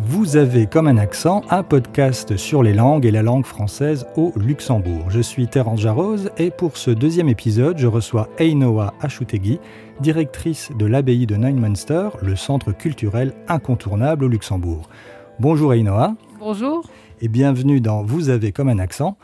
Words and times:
Vous 0.00 0.36
avez 0.36 0.66
comme 0.66 0.86
un 0.86 0.96
accent 0.96 1.42
un 1.50 1.62
podcast 1.64 2.36
sur 2.36 2.62
les 2.62 2.72
langues 2.72 3.04
et 3.04 3.10
la 3.10 3.22
langue 3.22 3.44
française 3.44 4.06
au 4.16 4.32
Luxembourg. 4.36 5.10
Je 5.10 5.20
suis 5.20 5.48
Terence 5.48 5.80
Jarose 5.80 6.30
et 6.38 6.50
pour 6.50 6.76
ce 6.76 6.90
deuxième 6.92 7.28
épisode, 7.28 7.78
je 7.78 7.86
reçois 7.88 8.28
Einoa 8.38 8.94
Achutegui, 9.00 9.58
directrice 10.00 10.70
de 10.78 10.86
l'abbaye 10.86 11.26
de 11.26 11.34
Neumünster, 11.36 12.10
le 12.22 12.36
centre 12.36 12.70
culturel 12.72 13.32
incontournable 13.48 14.24
au 14.24 14.28
Luxembourg. 14.28 14.88
Bonjour 15.40 15.74
Einoa. 15.74 16.14
Bonjour. 16.38 16.88
Et 17.20 17.28
bienvenue 17.28 17.80
dans 17.80 18.02
Vous 18.04 18.28
avez 18.28 18.52
comme 18.52 18.68
un 18.68 18.78
accent. 18.78 19.18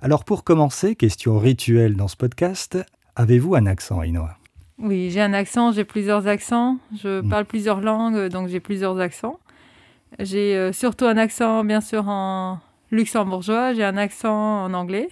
Alors 0.00 0.24
pour 0.24 0.42
commencer, 0.42 0.96
question 0.96 1.38
rituelle 1.38 1.96
dans 1.96 2.08
ce 2.08 2.16
podcast, 2.16 2.78
avez-vous 3.16 3.54
un 3.56 3.66
accent 3.66 4.02
Einoa? 4.02 4.38
Oui, 4.78 5.10
j'ai 5.10 5.20
un 5.20 5.34
accent, 5.34 5.70
j'ai 5.70 5.84
plusieurs 5.84 6.26
accents, 6.26 6.78
je 7.00 7.20
Mm. 7.20 7.28
parle 7.28 7.44
plusieurs 7.44 7.80
langues, 7.80 8.28
donc 8.28 8.48
j'ai 8.48 8.58
plusieurs 8.60 8.98
accents. 8.98 9.38
J'ai 10.20 10.56
euh, 10.56 10.72
surtout 10.72 11.06
un 11.06 11.16
accent, 11.16 11.64
bien 11.64 11.80
sûr, 11.80 12.08
en 12.08 12.58
luxembourgeois, 12.90 13.74
j'ai 13.74 13.84
un 13.84 13.96
accent 13.96 14.64
en 14.64 14.74
anglais. 14.74 15.08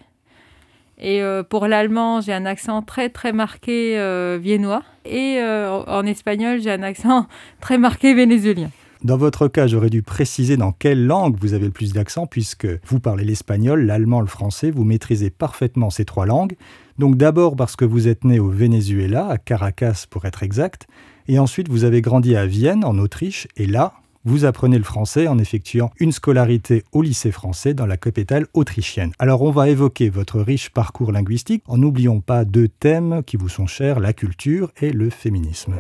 Et 0.99 1.23
euh, 1.23 1.43
pour 1.43 1.67
l'allemand, 1.67 2.21
j'ai 2.21 2.33
un 2.33 2.47
accent 2.47 2.83
très 2.83 3.09
très 3.09 3.33
marqué 3.33 3.99
euh, 3.99 4.39
viennois. 4.41 4.83
Et 5.05 5.41
en 5.43 6.07
espagnol, 6.07 6.61
j'ai 6.61 6.71
un 6.71 6.83
accent 6.83 7.27
très 7.61 7.79
marqué 7.79 8.15
vénézuélien. 8.15 8.71
Dans 9.03 9.17
votre 9.17 9.49
cas, 9.49 9.67
j'aurais 9.67 9.91
dû 9.91 10.03
préciser 10.03 10.57
dans 10.57 10.71
quelle 10.71 11.05
langue 11.05 11.37
vous 11.41 11.55
avez 11.55 11.65
le 11.65 11.73
plus 11.73 11.93
d'accent, 11.93 12.29
puisque 12.29 12.69
vous 12.87 13.01
parlez 13.01 13.25
l'espagnol, 13.25 13.85
l'allemand, 13.85 14.21
le 14.21 14.29
français, 14.29 14.71
vous 14.71 14.85
maîtrisez 14.85 15.31
parfaitement 15.31 15.91
ces 15.91 16.05
trois 16.05 16.25
langues. 16.25 16.55
Donc 17.01 17.17
d'abord 17.17 17.57
parce 17.57 17.75
que 17.75 17.85
vous 17.85 18.07
êtes 18.07 18.23
né 18.23 18.39
au 18.39 18.49
Venezuela, 18.49 19.27
à 19.27 19.39
Caracas 19.39 20.05
pour 20.09 20.25
être 20.25 20.45
exact, 20.45 20.87
et 21.27 21.41
ensuite 21.41 21.69
vous 21.69 21.83
avez 21.83 22.01
grandi 22.01 22.37
à 22.37 22.47
Vienne, 22.47 22.85
en 22.85 22.97
Autriche, 22.97 23.49
et 23.57 23.67
là, 23.67 23.95
vous 24.25 24.45
apprenez 24.45 24.79
le 24.79 24.85
français 24.85 25.27
en 25.27 25.39
effectuant 25.39 25.91
une 25.99 26.13
scolarité 26.13 26.85
au 26.93 27.03
lycée 27.03 27.33
français 27.33 27.75
dans 27.75 27.87
la 27.87 27.97
capitale 27.97 28.47
autrichienne. 28.55 29.13
Alors 29.19 29.43
on 29.43 29.51
va 29.51 29.69
évoquer 29.69 30.09
votre 30.11 30.41
riche 30.41 30.71
parcours 30.71 31.13
linguistique 31.13 31.63
en 31.67 31.79
n'oubliant 31.79 32.21
pas 32.21 32.45
deux 32.45 32.69
thèmes 32.69 33.23
qui 33.25 33.37
vous 33.37 33.49
sont 33.49 33.67
chers, 33.67 34.01
la 34.01 34.13
culture 34.13 34.71
et 34.81 34.91
le 34.91 35.11
féminisme. 35.11 35.75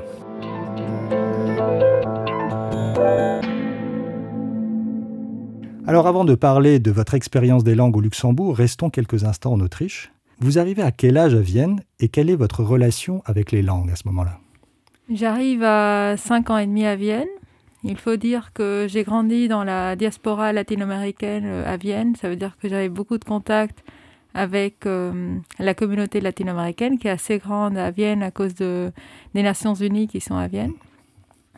Alors 5.87 6.07
avant 6.07 6.25
de 6.25 6.35
parler 6.35 6.79
de 6.79 6.91
votre 6.91 7.15
expérience 7.15 7.65
des 7.65 7.75
langues 7.75 7.97
au 7.97 8.01
Luxembourg, 8.01 8.57
restons 8.57 8.89
quelques 8.89 9.25
instants 9.25 9.53
en 9.53 9.61
Autriche. 9.61 10.13
Vous 10.39 10.59
arrivez 10.59 10.83
à 10.83 10.91
quel 10.91 11.19
âge 11.19 11.35
à 11.35 11.41
Vienne 11.41 11.81
et 12.01 12.09
quelle 12.09 12.31
est 12.31 12.37
votre 12.37 12.63
relation 12.63 13.23
avec 13.27 13.53
les 13.53 13.63
langues 13.63 13.91
à 13.91 13.97
ce 13.97 14.07
moment-là? 14.07 14.39
J'arrive 15.11 15.63
à 15.63 16.17
5 16.17 16.51
ans 16.51 16.59
et 16.59 16.67
demi 16.67 16.85
à 16.85 16.97
Vienne. 16.97 17.29
Il 17.85 17.97
faut 17.97 18.17
dire 18.17 18.53
que 18.53 18.87
j'ai 18.89 19.03
grandi 19.03 19.49
dans 19.49 19.65
la 19.65 19.97
diaspora 19.97 20.53
latino-américaine 20.53 21.45
euh, 21.45 21.73
à 21.73 21.77
Vienne. 21.77 22.15
Ça 22.15 22.29
veut 22.29 22.37
dire 22.37 22.57
que 22.61 22.69
j'avais 22.69 22.89
beaucoup 22.89 23.19
de 23.19 23.25
contacts 23.25 23.83
avec 24.35 24.87
euh, 24.87 25.37
la 25.59 25.75
communauté 25.75 26.21
latino-américaine 26.21 26.99
qui 26.99 27.09
est 27.09 27.11
assez 27.11 27.39
grande 27.39 27.77
à 27.77 27.91
Vienne 27.91 28.23
à 28.23 28.31
cause 28.31 28.55
de, 28.55 28.93
des 29.35 29.43
Nations 29.43 29.75
Unies 29.75 30.07
qui 30.07 30.21
sont 30.21 30.37
à 30.37 30.47
Vienne. 30.47 30.73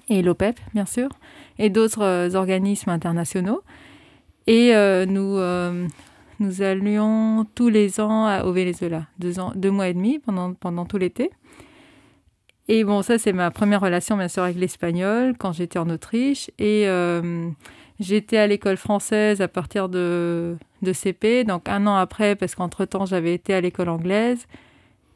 Et 0.09 0.23
l'OPEP, 0.23 0.59
bien 0.73 0.87
sûr. 0.87 1.11
Et 1.59 1.69
d'autres 1.69 2.03
euh, 2.03 2.35
organismes 2.35 2.91
internationaux. 2.91 3.63
Et 4.47 4.75
nous, 5.07 5.41
nous 6.39 6.63
allions 6.63 7.47
tous 7.55 7.71
les 7.71 7.99
ans 7.99 8.43
au 8.43 8.53
Venezuela. 8.53 9.07
Deux, 9.19 9.41
ans, 9.41 9.53
deux 9.55 9.71
mois 9.71 9.89
et 9.89 9.95
demi 9.95 10.19
pendant, 10.19 10.53
pendant 10.53 10.85
tout 10.85 10.99
l'été. 10.99 11.31
Et 12.69 12.85
bon, 12.85 13.03
ça, 13.03 13.19
c'est 13.19 13.33
ma 13.33 13.51
première 13.51 13.81
relation, 13.81 14.17
bien 14.17 14.29
sûr, 14.29 14.43
avec 14.43 14.57
l'espagnol 14.57 15.35
quand 15.39 15.53
j'étais 15.53 15.79
en 15.79 15.91
Autriche. 15.91 16.51
Et 16.59 16.85
euh, 16.89 17.49
j'étais 18.01 18.39
à 18.39 18.47
l'école 18.47 18.79
française 18.79 19.43
à 19.43 19.49
partir 19.49 19.89
de, 19.89 20.57
CP, 20.93 21.45
donc 21.45 21.69
un 21.69 21.87
an 21.87 21.97
après, 21.97 22.37
parce 22.37 22.55
qu'entre-temps, 22.55 23.07
j'avais 23.07 23.35
été 23.35 23.53
à 23.53 23.61
l'école 23.61 23.91
anglaise. 23.91 24.47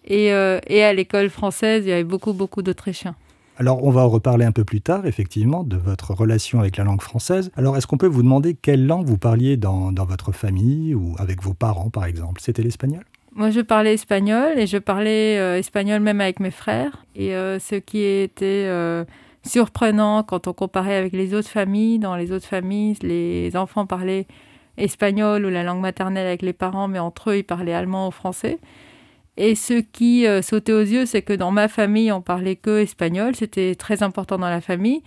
Et, 0.04 0.32
euh, 0.32 0.58
et 0.66 0.82
à 0.84 0.92
l'école 0.92 1.30
française, 1.30 1.84
il 1.86 1.88
y 1.88 1.92
avait 1.92 2.04
beaucoup, 2.04 2.32
beaucoup 2.32 2.62
d'Autrichiens. 2.62 3.14
Alors 3.60 3.82
on 3.82 3.90
va 3.90 4.02
en 4.02 4.08
reparler 4.08 4.44
un 4.44 4.52
peu 4.52 4.64
plus 4.64 4.80
tard, 4.80 5.04
effectivement, 5.04 5.64
de 5.64 5.76
votre 5.76 6.14
relation 6.14 6.60
avec 6.60 6.76
la 6.76 6.84
langue 6.84 7.02
française. 7.02 7.50
Alors 7.56 7.76
est-ce 7.76 7.88
qu'on 7.88 7.96
peut 7.96 8.06
vous 8.06 8.22
demander 8.22 8.54
quelle 8.54 8.86
langue 8.86 9.04
vous 9.04 9.18
parliez 9.18 9.56
dans, 9.56 9.90
dans 9.90 10.04
votre 10.04 10.30
famille 10.30 10.94
ou 10.94 11.16
avec 11.18 11.42
vos 11.42 11.54
parents, 11.54 11.90
par 11.90 12.04
exemple? 12.04 12.40
C'était 12.40 12.62
l'espagnol? 12.62 13.02
Moi, 13.34 13.50
je 13.50 13.60
parlais 13.60 13.94
espagnol 13.94 14.58
et 14.58 14.66
je 14.66 14.78
parlais 14.78 15.38
euh, 15.38 15.58
espagnol 15.58 16.00
même 16.00 16.20
avec 16.20 16.40
mes 16.40 16.50
frères. 16.50 17.04
Et 17.14 17.34
euh, 17.34 17.58
ce 17.58 17.76
qui 17.76 18.02
était 18.02 18.64
euh, 18.66 19.04
surprenant 19.44 20.22
quand 20.22 20.48
on 20.48 20.52
comparait 20.52 20.96
avec 20.96 21.12
les 21.12 21.34
autres 21.34 21.48
familles, 21.48 21.98
dans 21.98 22.16
les 22.16 22.32
autres 22.32 22.46
familles, 22.46 22.96
les 23.02 23.56
enfants 23.56 23.86
parlaient 23.86 24.26
espagnol 24.76 25.44
ou 25.44 25.50
la 25.50 25.62
langue 25.62 25.80
maternelle 25.80 26.26
avec 26.26 26.42
les 26.42 26.52
parents, 26.52 26.88
mais 26.88 26.98
entre 26.98 27.30
eux, 27.30 27.38
ils 27.38 27.44
parlaient 27.44 27.74
allemand 27.74 28.08
ou 28.08 28.10
français. 28.10 28.58
Et 29.36 29.54
ce 29.54 29.74
qui 29.74 30.26
sautait 30.42 30.72
aux 30.72 30.80
yeux, 30.80 31.06
c'est 31.06 31.22
que 31.22 31.32
dans 31.32 31.52
ma 31.52 31.68
famille, 31.68 32.10
on 32.10 32.20
parlait 32.20 32.56
que 32.56 32.80
espagnol. 32.80 33.36
C'était 33.36 33.76
très 33.76 34.02
important 34.02 34.36
dans 34.36 34.48
la 34.50 34.60
famille. 34.60 35.02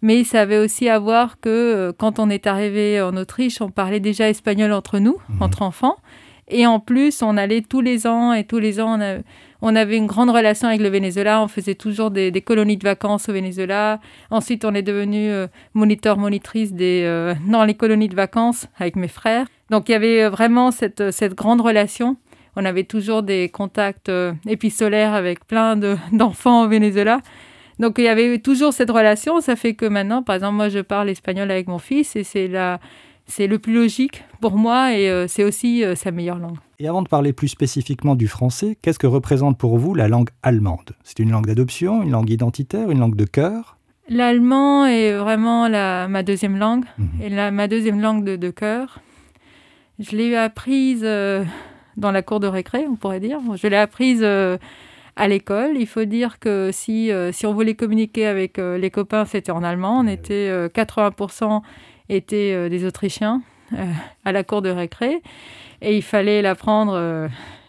Mais 0.00 0.24
ça 0.24 0.40
avait 0.40 0.58
aussi 0.58 0.88
à 0.88 0.98
voir 0.98 1.38
que 1.40 1.92
quand 1.98 2.18
on 2.18 2.30
est 2.30 2.46
arrivé 2.46 3.00
en 3.02 3.14
Autriche, 3.16 3.60
on 3.60 3.70
parlait 3.70 4.00
déjà 4.00 4.28
espagnol 4.30 4.72
entre 4.72 4.98
nous, 4.98 5.16
Mhm. 5.28 5.42
entre 5.42 5.62
enfants. 5.62 5.96
Et 6.48 6.66
en 6.66 6.80
plus, 6.80 7.22
on 7.22 7.36
allait 7.36 7.62
tous 7.62 7.80
les 7.80 8.06
ans, 8.06 8.32
et 8.32 8.44
tous 8.44 8.58
les 8.58 8.80
ans, 8.80 8.98
on, 9.62 9.76
avait 9.76 9.96
une 9.96 10.06
grande 10.06 10.30
relation 10.30 10.68
avec 10.68 10.80
le 10.80 10.88
Venezuela. 10.88 11.42
On 11.42 11.48
faisait 11.48 11.74
toujours 11.74 12.10
des, 12.10 12.32
colonies 12.44 12.76
de 12.76 12.84
vacances 12.84 13.28
au 13.28 13.32
Venezuela. 13.32 14.00
Ensuite, 14.30 14.64
on 14.64 14.74
est 14.74 14.82
devenu 14.82 15.30
euh, 15.30 15.46
moniteur, 15.72 16.18
monitrice 16.18 16.72
des, 16.72 17.02
euh, 17.04 17.34
dans 17.48 17.64
les 17.64 17.74
colonies 17.74 18.08
de 18.08 18.16
vacances 18.16 18.66
avec 18.78 18.96
mes 18.96 19.08
frères. 19.08 19.46
Donc, 19.70 19.88
il 19.88 19.92
y 19.92 19.94
avait 19.94 20.24
euh, 20.24 20.30
vraiment 20.30 20.70
cette, 20.70 21.10
cette 21.10 21.34
grande 21.34 21.60
relation. 21.60 22.16
On 22.56 22.64
avait 22.64 22.84
toujours 22.84 23.22
des 23.22 23.48
contacts 23.48 24.08
euh, 24.08 24.32
épistolaires 24.46 25.14
avec 25.14 25.46
plein 25.46 25.76
de- 25.76 25.96
d'enfants 26.12 26.64
au 26.64 26.68
Venezuela. 26.68 27.20
Donc, 27.78 27.96
il 27.98 28.04
y 28.04 28.08
avait 28.08 28.38
toujours 28.38 28.72
cette 28.72 28.90
relation. 28.90 29.40
Ça 29.40 29.56
fait 29.56 29.74
que 29.74 29.86
maintenant, 29.86 30.22
par 30.22 30.36
exemple, 30.36 30.54
moi, 30.54 30.68
je 30.68 30.78
parle 30.78 31.10
espagnol 31.10 31.50
avec 31.50 31.66
mon 31.66 31.78
fils 31.78 32.14
et 32.16 32.24
c'est 32.24 32.48
la... 32.48 32.80
C'est 33.26 33.46
le 33.46 33.58
plus 33.58 33.72
logique 33.74 34.22
pour 34.40 34.56
moi 34.56 34.92
et 34.96 35.08
euh, 35.08 35.26
c'est 35.26 35.44
aussi 35.44 35.82
euh, 35.82 35.94
sa 35.94 36.10
meilleure 36.10 36.38
langue. 36.38 36.58
Et 36.78 36.86
avant 36.88 37.02
de 37.02 37.08
parler 37.08 37.32
plus 37.32 37.48
spécifiquement 37.48 38.14
du 38.16 38.28
français, 38.28 38.76
qu'est-ce 38.82 38.98
que 38.98 39.06
représente 39.06 39.56
pour 39.58 39.78
vous 39.78 39.94
la 39.94 40.08
langue 40.08 40.28
allemande? 40.42 40.90
C'est 41.04 41.18
une 41.20 41.30
langue 41.30 41.46
d'adoption, 41.46 42.02
une 42.02 42.10
langue 42.10 42.28
identitaire, 42.30 42.90
une 42.90 42.98
langue 42.98 43.16
de 43.16 43.24
cœur? 43.24 43.78
L'allemand 44.10 44.84
est 44.84 45.14
vraiment 45.16 45.68
la, 45.68 46.06
ma 46.08 46.22
deuxième 46.22 46.58
langue 46.58 46.84
Mhm. 46.98 47.08
et 47.22 47.28
la, 47.30 47.50
ma 47.50 47.66
deuxième 47.68 48.00
langue 48.00 48.24
de, 48.24 48.36
de 48.36 48.50
cœur. 48.50 48.98
Je 49.98 50.14
l'ai 50.16 50.36
apprise 50.36 51.00
euh, 51.04 51.44
dans 51.96 52.10
la 52.10 52.20
cour 52.20 52.40
de 52.40 52.46
récré, 52.46 52.84
on 52.88 52.96
pourrait 52.96 53.20
dire. 53.20 53.38
Je 53.56 53.66
l'ai 53.68 53.76
apprise 53.76 54.20
euh, 54.22 54.58
à 55.16 55.28
l'école. 55.28 55.76
Il 55.76 55.86
faut 55.86 56.04
dire 56.04 56.38
que 56.40 56.70
si, 56.72 57.10
euh, 57.10 57.32
si 57.32 57.46
on 57.46 57.54
voulait 57.54 57.74
communiquer 57.74 58.26
avec 58.26 58.58
les 58.58 58.90
copains, 58.90 59.24
c'était 59.24 59.52
en 59.52 59.62
allemand. 59.62 60.00
On 60.00 60.06
était 60.08 60.48
euh, 60.50 60.68
80% 60.68 61.62
étaient 62.08 62.52
euh, 62.54 62.68
des 62.68 62.84
Autrichiens 62.84 63.42
euh, 63.72 63.84
à 64.24 64.32
la 64.32 64.44
cour 64.44 64.62
de 64.62 64.70
récré 64.70 65.22
et 65.80 65.96
il 65.96 66.02
fallait 66.02 66.42
l'apprendre. 66.42 66.92
euh, 66.94 67.28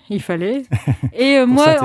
il 0.10 0.22
fallait. 0.22 0.64
Et 1.14 1.38
pour 1.40 1.48
moi, 1.48 1.76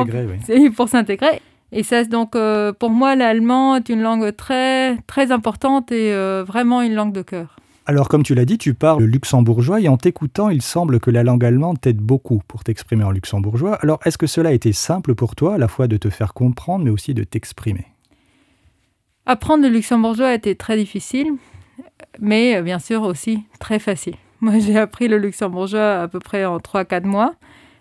oui. 0.49 0.71
pour 0.77 0.89
s'intégrer. 0.89 1.41
Et 1.73 1.83
ça, 1.83 2.05
donc, 2.05 2.35
euh, 2.35 2.73
pour 2.73 2.91
moi, 2.91 3.15
l'allemand 3.15 3.77
est 3.77 3.89
une 3.89 4.03
langue 4.03 4.35
très, 4.35 4.97
très 5.07 5.31
importante 5.33 5.93
et 5.93 6.13
euh, 6.13 6.45
vraiment 6.47 6.83
une 6.83 6.95
langue 6.95 7.13
de 7.13 7.23
cœur. 7.23 7.57
Alors 7.87 8.09
comme 8.09 8.23
tu 8.23 8.35
l'as 8.35 8.45
dit, 8.45 8.59
tu 8.59 8.75
parles 8.75 9.03
luxembourgeois 9.05 9.81
et 9.81 9.89
en 9.89 9.97
t'écoutant, 9.97 10.49
il 10.51 10.63
semble 10.63 11.01
que 11.01 11.11
la 11.11 11.23
langue 11.23 11.45
allemande 11.45 11.81
t'aide 11.81 11.97
beaucoup 11.97 12.43
pour 12.47 12.63
t'exprimer 12.63 13.05
en 13.05 13.11
luxembourgeois. 13.11 13.77
Alors 13.83 13.99
est-ce 14.05 14.19
que 14.19 14.27
cela 14.27 14.51
a 14.51 14.53
été 14.53 14.73
simple 14.73 15.15
pour 15.15 15.35
toi, 15.35 15.55
à 15.55 15.59
la 15.59 15.67
fois 15.67 15.89
de 15.89 15.97
te 15.97 16.11
faire 16.11 16.35
comprendre, 16.35 16.85
mais 16.85 16.91
aussi 16.91 17.15
de 17.15 17.25
t'exprimer? 17.25 17.87
Apprendre 19.27 19.63
le 19.65 19.71
luxembourgeois 19.71 20.29
a 20.29 20.35
été 20.35 20.55
très 20.55 20.77
difficile, 20.77 21.33
mais 22.21 22.57
euh, 22.57 22.63
bien 22.63 22.79
sûr 22.79 23.03
aussi 23.03 23.45
très 23.59 23.79
facile. 23.79 24.15
Moi, 24.41 24.59
j'ai 24.59 24.79
appris 24.79 25.09
le 25.09 25.19
luxembourgeois 25.19 26.01
à 26.01 26.09
peu 26.09 26.19
près 26.19 26.45
en 26.45 26.59
3-4 26.59 27.05
mois, 27.05 27.35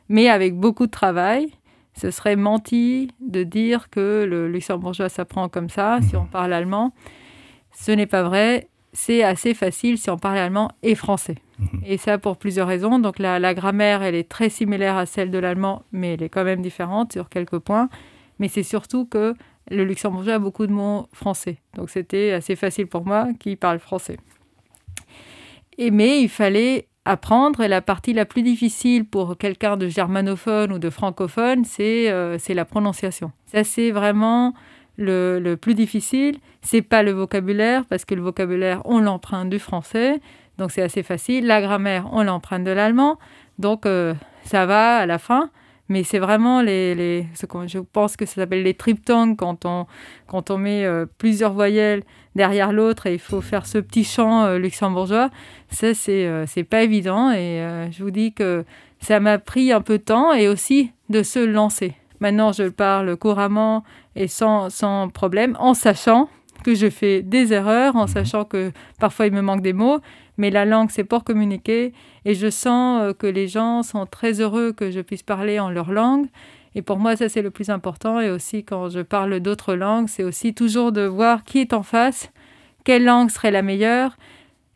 mais 0.09 0.30
avec 0.30 0.56
beaucoup 0.56 0.88
de 0.88 0.91
travail. 0.91 1.51
Ce 1.94 2.12
serait 2.12 2.36
menti 2.36 3.12
de 3.19 3.44
dire 3.44 3.89
que 3.89 4.25
le 4.27 4.50
luxembourgeois 4.50 5.09
s'apprend 5.09 5.50
comme 5.50 5.69
ça 5.69 6.00
si 6.07 6.15
on 6.15 6.25
parle 6.25 6.53
allemand. 6.53 6.94
Ce 7.74 7.91
n'est 7.91 8.07
pas 8.07 8.24
vrai. 8.24 8.68
C'est 8.94 9.24
assez 9.24 9.53
facile 9.53 9.97
si 9.97 10.09
on 10.09 10.18
parle 10.18 10.38
allemand 10.38 10.69
et 10.81 10.95
français. 10.95 11.35
Mhm. 11.59 11.81
Et 11.85 11.97
ça 11.97 12.18
pour 12.18 12.38
plusieurs 12.38 12.68
raisons. 12.68 13.00
Donc 13.00 13.19
la, 13.19 13.38
la 13.39 13.53
grammaire, 13.53 14.01
elle 14.01 14.15
est 14.15 14.27
très 14.30 14.50
similaire 14.50 14.97
à 14.97 15.06
celle 15.06 15.30
de 15.30 15.38
l'allemand, 15.38 15.83
mais 15.92 16.13
elle 16.13 16.24
est 16.24 16.30
quand 16.30 16.44
même 16.44 16.62
différente 16.62 17.13
sur 17.13 17.30
quelques 17.30 17.59
points. 17.59 17.89
Mais 18.39 18.47
c'est 18.47 18.63
surtout 18.63 19.06
que 19.06 19.35
le 19.69 19.83
luxembourgeois 19.83 20.36
a 20.36 20.39
beaucoup 20.39 20.68
de 20.68 20.71
mots 20.71 21.07
français. 21.13 21.57
Donc 21.75 21.89
c'était 21.89 22.31
assez 22.31 22.56
facile 22.56 22.88
pour 22.88 23.06
moi 23.06 23.30
qui 23.39 23.56
parle 23.56 23.80
français. 23.80 24.18
Et 25.77 25.92
mais 25.92 26.21
il 26.21 26.30
fallait 26.30 26.88
apprendre. 27.06 27.62
Et 27.62 27.68
la 27.68 27.81
partie 27.81 28.13
la 28.13 28.25
plus 28.25 28.44
difficile 28.44 29.06
pour 29.06 29.38
quelqu'un 29.38 29.77
de 29.77 29.88
germanophone 29.88 30.71
ou 30.71 30.80
de 30.80 30.89
francophone, 30.89 31.66
c'est 31.66 32.10
euh, 32.10 32.38
la 32.50 32.66
prononciation. 32.66 33.31
Ça, 33.45 33.63
c'est 33.63 33.92
vraiment 33.92 34.54
Le, 35.01 35.39
le 35.39 35.56
plus 35.56 35.75
difficile, 35.75 36.39
c'est 36.62 36.81
pas 36.81 37.04
le 37.04 37.13
vocabulaire, 37.13 37.86
parce 37.86 38.04
que 38.04 38.16
le 38.16 38.21
vocabulaire, 38.21 38.81
on 38.83 39.00
l'emprunte 39.00 39.50
du 39.50 39.57
français, 39.57 40.19
donc 40.57 40.71
c'est 40.71 40.81
assez 40.81 41.04
facile. 41.04 41.48
La 41.48 41.62
grammaire, 41.62 42.10
on 42.12 42.21
l'emprunte 42.21 42.66
de 42.66 42.74
l'allemand, 42.74 43.18
donc 43.60 43.86
euh, 43.86 44.13
ça 44.44 44.66
va 44.66 44.98
à 44.98 45.06
la 45.06 45.18
fin. 45.18 45.51
Mais 45.89 46.03
c'est 46.03 46.19
vraiment 46.19 46.62
les, 46.62 46.94
les 46.95 47.25
ce 47.33 47.45
qu'on- 47.47 47.68
je 47.68 47.80
pense 47.80 48.15
que 48.15 48.25
ça 48.25 48.36
s'appelle 48.36 48.62
les 48.63 48.75
triptongs 48.75 49.36
quand 49.36 49.65
on, 49.65 49.88
quand 50.27 50.51
on 50.51 50.57
met 50.57 50.86
euh, 50.86 51.06
plusieurs 51.18 51.53
voyelles 51.53 52.03
derrière 52.36 52.71
l'autre 52.71 53.07
et 53.07 53.13
il 53.13 53.19
faut 53.19 53.41
faire 53.41 53.65
ce 53.65 53.80
petit 53.80 54.03
chant 54.03 54.44
euh, 54.45 54.57
luxembourgeois. 54.59 55.30
Ça, 55.69 55.94
c'est 55.95 56.25
euh, 56.27 56.45
c'est 56.47 56.63
pas 56.63 56.83
évident 56.83 57.31
et 57.31 57.62
euh, 57.62 57.89
je 57.91 58.03
vous 58.03 58.12
dis 58.12 58.33
que 58.33 58.63
ça 59.00 59.19
m'a 59.19 59.39
pris 59.39 59.71
un 59.71 59.81
peu 59.81 59.97
de 59.97 60.03
temps 60.03 60.31
et 60.33 60.47
aussi 60.47 60.91
de 61.09 61.24
se 61.24 61.39
lancer. 61.39 61.95
Maintenant, 62.19 62.51
je 62.51 62.63
le 62.63 62.71
parle 62.71 63.15
couramment 63.18 63.83
et 64.15 64.27
sans, 64.27 64.69
sans 64.69 65.07
problème, 65.09 65.56
en 65.59 65.74
sachant 65.74 66.30
que 66.63 66.75
je 66.75 66.89
fais 66.89 67.21
des 67.24 67.53
erreurs, 67.53 67.95
en 67.95 68.06
sachant 68.07 68.44
que 68.44 68.71
parfois 69.00 69.27
il 69.27 69.33
me 69.33 69.42
manque 69.42 69.62
des 69.62 69.71
mots, 69.71 70.00
mais 70.38 70.50
la 70.51 70.65
langue, 70.65 70.89
c'est 70.92 71.06
pour 71.06 71.24
communiquer 71.24 71.94
et 72.30 72.36
je 72.36 72.48
sens 72.52 73.02
euh, 73.02 73.14
que 73.14 73.26
les 73.26 73.48
gens 73.48 73.81
sont 73.81 74.06
très 74.06 74.40
heureux 74.40 74.72
que 74.72 74.92
je 74.92 75.00
puisse 75.00 75.24
parler 75.24 75.60
en 75.60 75.72
leur 75.72 75.92
langue. 75.92 76.28
Et 76.76 76.84
pour 76.84 77.00
moi, 77.00 77.16
ça, 77.16 77.28
c'est 77.28 77.42
le 77.42 77.50
plus 77.50 77.72
important. 77.72 78.20
Et 78.20 78.30
aussi, 78.30 78.64
quand 78.64 78.88
je 78.90 79.00
parle 79.00 79.40
d'autres 79.40 79.74
langues, 79.74 80.08
c'est 80.08 80.24
aussi 80.24 80.54
toujours 80.54 80.92
de 80.92 81.02
voir 81.02 81.44
qui 81.44 81.58
est 81.58 81.74
en 81.74 81.81
face, 81.81 82.30
quelle 82.84 83.04
langue 83.04 83.31
serait 83.31 83.50
la 83.50 83.64
meilleure. 83.64 84.16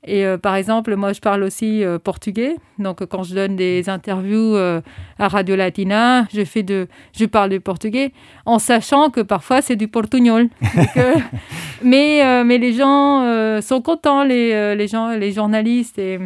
Et 0.04 0.26
euh, 0.26 0.40
par 0.40 0.56
exemple, 0.56 0.96
moi, 0.96 1.14
je 1.14 1.22
parle 1.22 1.44
aussi 1.44 1.84
euh, 1.84 2.00
portugais. 2.00 2.56
Donc, 2.80 3.06
quand 3.06 3.22
je 3.22 3.36
donne 3.36 3.56
des 3.56 3.88
interviews 3.88 4.56
euh, 4.56 4.82
à 5.20 5.28
Radio 5.28 5.56
Latina, 5.56 6.28
je, 6.34 6.44
fais 6.44 6.64
de, 6.64 6.88
je 7.16 7.26
parle 7.26 7.52
du 7.52 7.60
portugais 7.60 8.14
en 8.48 8.58
sachant 8.58 9.12
que 9.12 9.22
parfois, 9.22 9.62
c'est 9.62 9.76
du 9.76 9.88
portugnol. 9.88 10.50
Que- 10.96 11.20
mais, 11.84 12.44
mais 12.44 12.58
les 12.58 12.74
gens 12.74 13.62
sont 13.62 13.82
contents, 13.82 14.24
les, 14.24 14.76
les, 14.76 14.88
gens, 14.88 15.12
les 15.12 15.32
journalistes. 15.32 16.00
Et, 16.00 16.18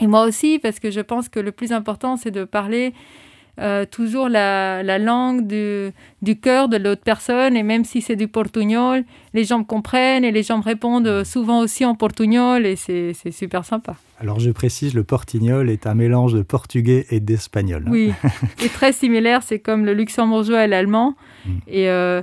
et 0.00 0.06
moi 0.06 0.24
aussi, 0.24 0.58
parce 0.58 0.80
que 0.80 0.90
je 0.90 1.00
pense 1.00 1.28
que 1.28 1.40
le 1.40 1.52
plus 1.52 1.72
important, 1.72 2.16
c'est 2.16 2.30
de 2.30 2.44
parler 2.44 2.92
euh, 3.60 3.86
toujours 3.88 4.28
la, 4.28 4.82
la 4.82 4.98
langue 4.98 5.46
du, 5.46 5.90
du 6.22 6.40
cœur 6.40 6.68
de 6.68 6.76
l'autre 6.76 7.02
personne. 7.04 7.56
Et 7.56 7.62
même 7.62 7.84
si 7.84 8.02
c'est 8.02 8.16
du 8.16 8.26
portugnol, 8.26 9.04
les 9.32 9.44
gens 9.44 9.60
me 9.60 9.64
comprennent 9.64 10.24
et 10.24 10.32
les 10.32 10.42
gens 10.42 10.58
me 10.58 10.64
répondent 10.64 11.06
euh, 11.06 11.22
souvent 11.22 11.60
aussi 11.60 11.84
en 11.84 11.94
portugnol. 11.94 12.66
Et 12.66 12.74
c'est 12.74 13.14
super 13.30 13.64
sympa. 13.64 13.94
Alors 14.18 14.40
je 14.40 14.50
précise, 14.50 14.94
le 14.94 15.04
portignol 15.04 15.70
est 15.70 15.86
un 15.86 15.94
mélange 15.94 16.32
de 16.32 16.42
portugais 16.42 17.06
et 17.10 17.20
d'espagnol. 17.20 17.84
Oui, 17.88 18.12
c'est 18.58 18.72
très 18.72 18.92
similaire. 18.92 19.44
C'est 19.44 19.60
comme 19.60 19.84
le 19.84 19.94
luxembourgeois 19.94 20.64
et 20.64 20.68
l'allemand. 20.68 21.14
Mm. 21.46 21.50
Et 21.68 21.88
euh, 21.88 22.22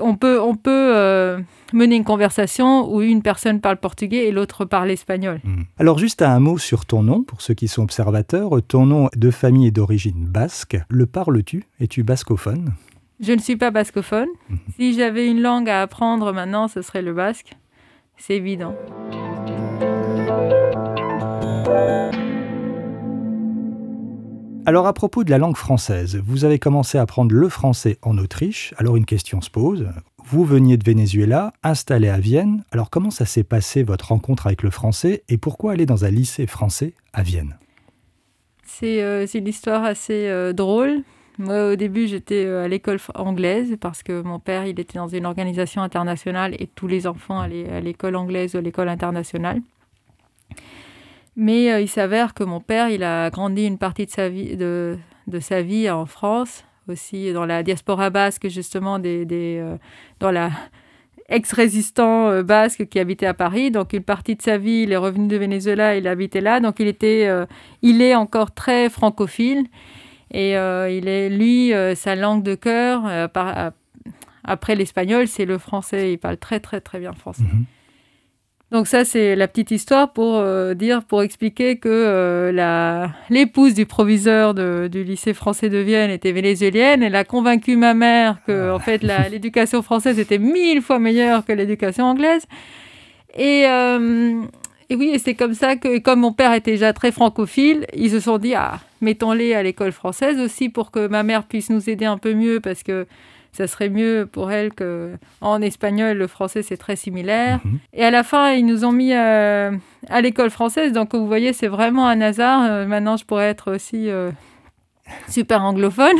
on 0.00 0.16
peut, 0.16 0.40
on 0.40 0.54
peut 0.54 0.92
euh, 0.96 1.40
mener 1.72 1.96
une 1.96 2.04
conversation 2.04 2.92
où 2.92 3.02
une 3.02 3.22
personne 3.22 3.60
parle 3.60 3.76
portugais 3.76 4.28
et 4.28 4.32
l'autre 4.32 4.64
parle 4.64 4.90
espagnol. 4.90 5.40
Hmm. 5.44 5.62
Alors 5.78 5.98
juste 5.98 6.22
un 6.22 6.40
mot 6.40 6.58
sur 6.58 6.86
ton 6.86 7.02
nom, 7.02 7.22
pour 7.22 7.40
ceux 7.40 7.54
qui 7.54 7.68
sont 7.68 7.82
observateurs. 7.82 8.50
Ton 8.66 8.86
nom 8.86 9.08
de 9.14 9.30
famille 9.30 9.66
est 9.66 9.72
d'origine 9.72 10.26
basque. 10.26 10.76
Le 10.88 11.06
parles-tu? 11.06 11.64
Es-tu 11.80 12.02
bascophone? 12.02 12.74
Je 13.20 13.32
ne 13.32 13.38
suis 13.38 13.56
pas 13.56 13.70
bascophone. 13.70 14.28
Mhm. 14.48 14.58
Si 14.76 14.94
j'avais 14.94 15.28
une 15.28 15.40
langue 15.40 15.68
à 15.68 15.82
apprendre 15.82 16.32
maintenant, 16.32 16.68
ce 16.68 16.82
serait 16.82 17.02
le 17.02 17.14
basque. 17.14 17.56
C'est 18.16 18.34
évident. 18.34 18.74
Alors 24.64 24.86
à 24.86 24.92
propos 24.92 25.24
de 25.24 25.30
la 25.30 25.38
langue 25.38 25.56
française, 25.56 26.22
vous 26.24 26.44
avez 26.44 26.60
commencé 26.60 26.96
à 26.96 27.02
apprendre 27.02 27.34
le 27.34 27.48
français 27.48 27.98
en 28.02 28.16
Autriche. 28.16 28.72
Alors 28.76 28.96
une 28.96 29.04
question 29.04 29.40
se 29.40 29.50
pose. 29.50 29.88
Vous 30.24 30.44
veniez 30.44 30.76
de 30.76 30.84
Venezuela, 30.84 31.52
installé 31.64 32.08
à 32.08 32.20
Vienne. 32.20 32.62
Alors 32.70 32.88
comment 32.88 33.10
ça 33.10 33.26
s'est 33.26 33.42
passé 33.42 33.82
votre 33.82 34.08
rencontre 34.08 34.46
avec 34.46 34.62
le 34.62 34.70
français 34.70 35.24
et 35.28 35.36
pourquoi 35.36 35.72
aller 35.72 35.84
dans 35.84 36.04
un 36.04 36.10
lycée 36.10 36.46
français 36.46 36.94
à 37.12 37.24
Vienne? 37.24 37.58
C'est 38.64 39.02
euh, 39.02 39.26
c'est 39.26 39.38
une 39.38 39.48
histoire 39.48 39.82
assez 39.82 40.28
euh, 40.28 40.52
drôle. 40.52 41.02
Moi, 41.38 41.72
au 41.72 41.76
début, 41.76 42.06
j'étais 42.06 42.44
euh, 42.44 42.64
à 42.64 42.68
l'école 42.68 42.98
anglaise 43.16 43.76
parce 43.80 44.04
que 44.04 44.22
mon 44.22 44.38
père, 44.38 44.64
il 44.64 44.78
était 44.78 44.98
dans 44.98 45.08
une 45.08 45.26
organisation 45.26 45.82
internationale 45.82 46.54
et 46.60 46.68
tous 46.68 46.86
les 46.86 47.08
enfants 47.08 47.40
allaient 47.40 47.68
à 47.68 47.80
l'école 47.80 48.14
anglaise 48.14 48.54
ou 48.54 48.58
à 48.58 48.60
l'école 48.60 48.88
internationale. 48.88 49.60
Mais 51.36 51.72
euh, 51.72 51.80
il 51.80 51.88
s'avère 51.88 52.34
que 52.34 52.44
mon 52.44 52.60
père, 52.60 52.88
il 52.88 53.02
a 53.02 53.30
grandi 53.30 53.66
une 53.66 53.78
partie 53.78 54.06
de 54.06 54.10
sa 54.10 54.28
vie, 54.28 54.56
de, 54.56 54.98
de 55.26 55.40
sa 55.40 55.62
vie 55.62 55.88
en 55.88 56.06
France, 56.06 56.64
aussi 56.88 57.32
dans 57.32 57.46
la 57.46 57.62
diaspora 57.62 58.10
basque, 58.10 58.48
justement, 58.48 58.98
des, 58.98 59.26
euh, 59.30 59.76
dans 60.20 60.30
la 60.30 60.50
ex-résistant 61.28 62.28
euh, 62.28 62.42
basque 62.42 62.86
qui 62.88 62.98
habitait 62.98 63.26
à 63.26 63.34
Paris. 63.34 63.70
Donc, 63.70 63.94
une 63.94 64.02
partie 64.02 64.36
de 64.36 64.42
sa 64.42 64.58
vie, 64.58 64.82
il 64.82 64.92
est 64.92 64.96
revenu 64.96 65.28
de 65.28 65.36
Venezuela, 65.36 65.96
il 65.96 66.06
habitait 66.06 66.42
là. 66.42 66.60
Donc, 66.60 66.80
il 66.80 66.86
était, 66.86 67.28
il 67.80 68.02
est 68.02 68.14
encore 68.14 68.52
très 68.52 68.90
francophile. 68.90 69.66
Et 70.30 70.52
il 70.52 71.08
est, 71.08 71.30
lui, 71.30 71.72
sa 71.94 72.14
langue 72.14 72.42
de 72.42 72.54
cœur, 72.54 73.04
après 74.44 74.74
l'espagnol, 74.74 75.28
c'est 75.28 75.44
le 75.44 75.56
français. 75.56 76.12
Il 76.12 76.18
parle 76.18 76.36
très, 76.36 76.60
très, 76.60 76.80
très 76.80 76.98
bien 76.98 77.12
français. 77.12 77.44
Mhm. 77.44 77.64
Donc 78.72 78.86
ça, 78.86 79.04
c'est 79.04 79.36
la 79.36 79.48
petite 79.48 79.70
histoire 79.70 80.12
pour 80.14 80.36
euh, 80.38 80.72
dire, 80.72 81.04
pour 81.04 81.22
expliquer 81.22 81.76
que 81.76 81.90
euh, 81.90 82.52
la- 82.52 83.10
l'épouse 83.28 83.74
du 83.74 83.84
proviseur 83.84 84.54
de- 84.54 84.88
du 84.90 85.04
lycée 85.04 85.34
français 85.34 85.68
de 85.68 85.76
Vienne 85.76 86.10
était 86.10 86.32
vénézuélienne. 86.32 87.02
Elle 87.02 87.14
a 87.14 87.24
convaincu 87.24 87.76
ma 87.76 87.92
mère 87.92 88.38
que, 88.46 88.72
en 88.72 88.78
fait, 88.78 89.02
la- 89.02 89.28
l'éducation 89.28 89.82
française 89.82 90.18
était 90.18 90.38
mille 90.38 90.80
fois 90.80 90.98
meilleure 90.98 91.44
que 91.44 91.52
l'éducation 91.52 92.06
anglaise. 92.06 92.46
Et, 93.36 93.66
euh, 93.66 94.40
et 94.88 94.96
oui, 94.96 95.10
et 95.12 95.18
c'est 95.18 95.34
comme 95.34 95.52
ça 95.52 95.76
que, 95.76 95.98
comme 95.98 96.20
mon 96.20 96.32
père 96.32 96.54
était 96.54 96.70
déjà 96.72 96.94
très 96.94 97.12
francophile, 97.12 97.84
ils 97.94 98.10
se 98.10 98.20
sont 98.20 98.38
dit, 98.38 98.54
ah, 98.54 98.80
mettons-les 99.02 99.52
à 99.52 99.62
l'école 99.62 99.92
française 99.92 100.38
aussi 100.38 100.70
pour 100.70 100.90
que 100.90 101.08
ma 101.08 101.22
mère 101.22 101.42
puisse 101.44 101.68
nous 101.68 101.90
aider 101.90 102.06
un 102.06 102.16
peu 102.16 102.32
mieux 102.32 102.58
parce 102.60 102.82
que 102.82 103.06
ça 103.52 103.66
serait 103.66 103.90
mieux 103.90 104.26
pour 104.30 104.50
elle 104.50 104.72
que 104.72 105.16
en 105.42 105.60
espagnol, 105.60 106.16
le 106.16 106.26
français, 106.26 106.62
c'est 106.62 106.78
très 106.78 106.96
similaire. 106.96 107.60
Mhm. 107.64 107.78
Et 107.92 108.02
à 108.02 108.10
la 108.10 108.22
fin, 108.22 108.52
ils 108.52 108.64
nous 108.64 108.84
ont 108.84 108.92
mis 108.92 109.12
euh, 109.12 109.72
à 110.08 110.20
l'école 110.22 110.50
française. 110.50 110.92
Donc, 110.92 111.14
vous 111.14 111.26
voyez, 111.26 111.52
c'est 111.52 111.68
vraiment 111.68 112.08
un 112.08 112.20
hasard. 112.22 112.62
Euh, 112.64 112.86
maintenant, 112.86 113.18
je 113.18 113.26
pourrais 113.26 113.48
être 113.48 113.74
aussi 113.74 114.08
euh, 114.08 114.30
super 115.28 115.62
anglophone. 115.62 116.16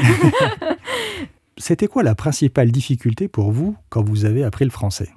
C'était 1.57 1.87
quoi 1.87 2.03
la 2.03 2.15
principale 2.15 2.71
difficulté 2.71 3.29
pour 3.29 3.51
vous 3.51 3.77
quand 3.89 4.03
vous 4.07 4.27
avez 4.27 4.45
appris 4.45 4.67
le 4.67 4.71
français? 4.71 5.09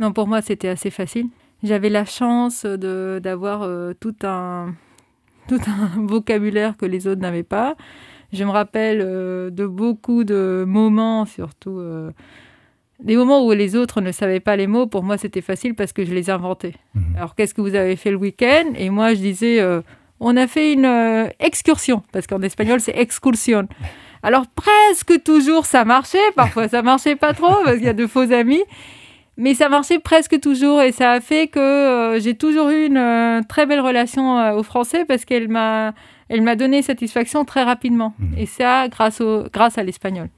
Non, 0.00 0.12
pour 0.12 0.26
moi, 0.26 0.40
c'était 0.40 0.68
assez 0.68 0.90
facile. 0.90 1.26
J'avais 1.62 1.90
la 1.90 2.06
chance 2.06 2.64
d'avoir 2.64 3.68
tout, 4.00 4.14
un, 4.22 4.74
tout 5.46 5.60
un 5.66 6.06
vocabulaire 6.06 6.76
que 6.78 6.86
les 6.86 7.06
autres 7.06 7.20
n'avaient 7.20 7.42
pas. 7.42 7.76
Je 8.32 8.44
me 8.44 8.50
rappelle 8.50 9.00
euh, 9.02 9.50
de 9.50 9.66
beaucoup 9.66 10.24
de 10.24 10.64
moments, 10.66 11.24
surtout 11.24 11.78
euh, 11.78 12.10
des 13.00 13.16
moments 13.16 13.44
où 13.44 13.52
les 13.52 13.76
autres 13.76 14.00
ne 14.00 14.12
savaient 14.12 14.40
pas 14.40 14.56
les 14.56 14.66
mots. 14.66 14.86
Pour 14.86 15.02
moi, 15.02 15.18
c'était 15.18 15.40
facile 15.40 15.74
parce 15.74 15.92
que 15.92 16.04
je 16.04 16.14
les 16.14 16.30
inventais. 16.30 16.74
Mhm. 16.94 17.16
Alors, 17.16 17.34
qu'est-ce 17.34 17.54
que 17.54 17.60
vous 17.60 17.74
avez 17.74 17.96
fait 17.96 18.10
le 18.10 18.16
week-end? 18.16 18.72
Et 18.76 18.90
moi, 18.90 19.14
je 19.14 19.20
disais, 19.20 19.60
euh, 19.60 19.80
on 20.20 20.36
a 20.36 20.46
fait 20.46 20.72
une 20.72 21.30
excursion, 21.40 22.02
parce 22.12 22.26
qu'en 22.26 22.42
espagnol, 22.42 22.80
c'est 22.80 22.96
excursion. 22.96 23.66
Alors, 24.22 24.44
presque 24.48 25.22
toujours, 25.22 25.64
ça 25.64 25.84
marchait. 25.84 26.18
Parfois, 26.36 26.68
ça 26.68 26.82
marchait 26.82 27.16
pas 27.16 27.32
trop, 27.32 27.54
parce 27.64 27.76
qu'il 27.76 27.86
y 27.86 27.88
a 27.88 27.94
de 27.94 28.06
faux 28.06 28.30
amis. 28.32 28.62
Mais 29.36 29.54
ça 29.54 29.70
marchait 29.70 29.98
presque 29.98 30.38
toujours, 30.38 30.82
et 30.82 30.92
ça 30.92 31.12
a 31.12 31.20
fait 31.20 31.46
que 31.46 32.18
j'ai 32.20 32.34
toujours 32.34 32.68
eu 32.68 32.84
une 32.84 33.42
très 33.48 33.64
belle 33.64 33.80
relation 33.80 34.38
euh, 34.38 34.52
au 34.52 34.62
français, 34.62 35.06
parce 35.06 35.24
qu'elle 35.24 35.48
m'a, 35.48 35.94
elle 36.30 36.42
m'a 36.42 36.54
donné 36.54 36.80
satisfaction 36.80 37.44
très 37.44 37.64
rapidement. 37.64 38.14
Mhm. 38.18 38.38
Et 38.38 38.46
ça, 38.46 38.88
grâce, 38.88 39.20
au, 39.20 39.44
grâce 39.52 39.76
à 39.76 39.82
l'espagnol. 39.82 40.28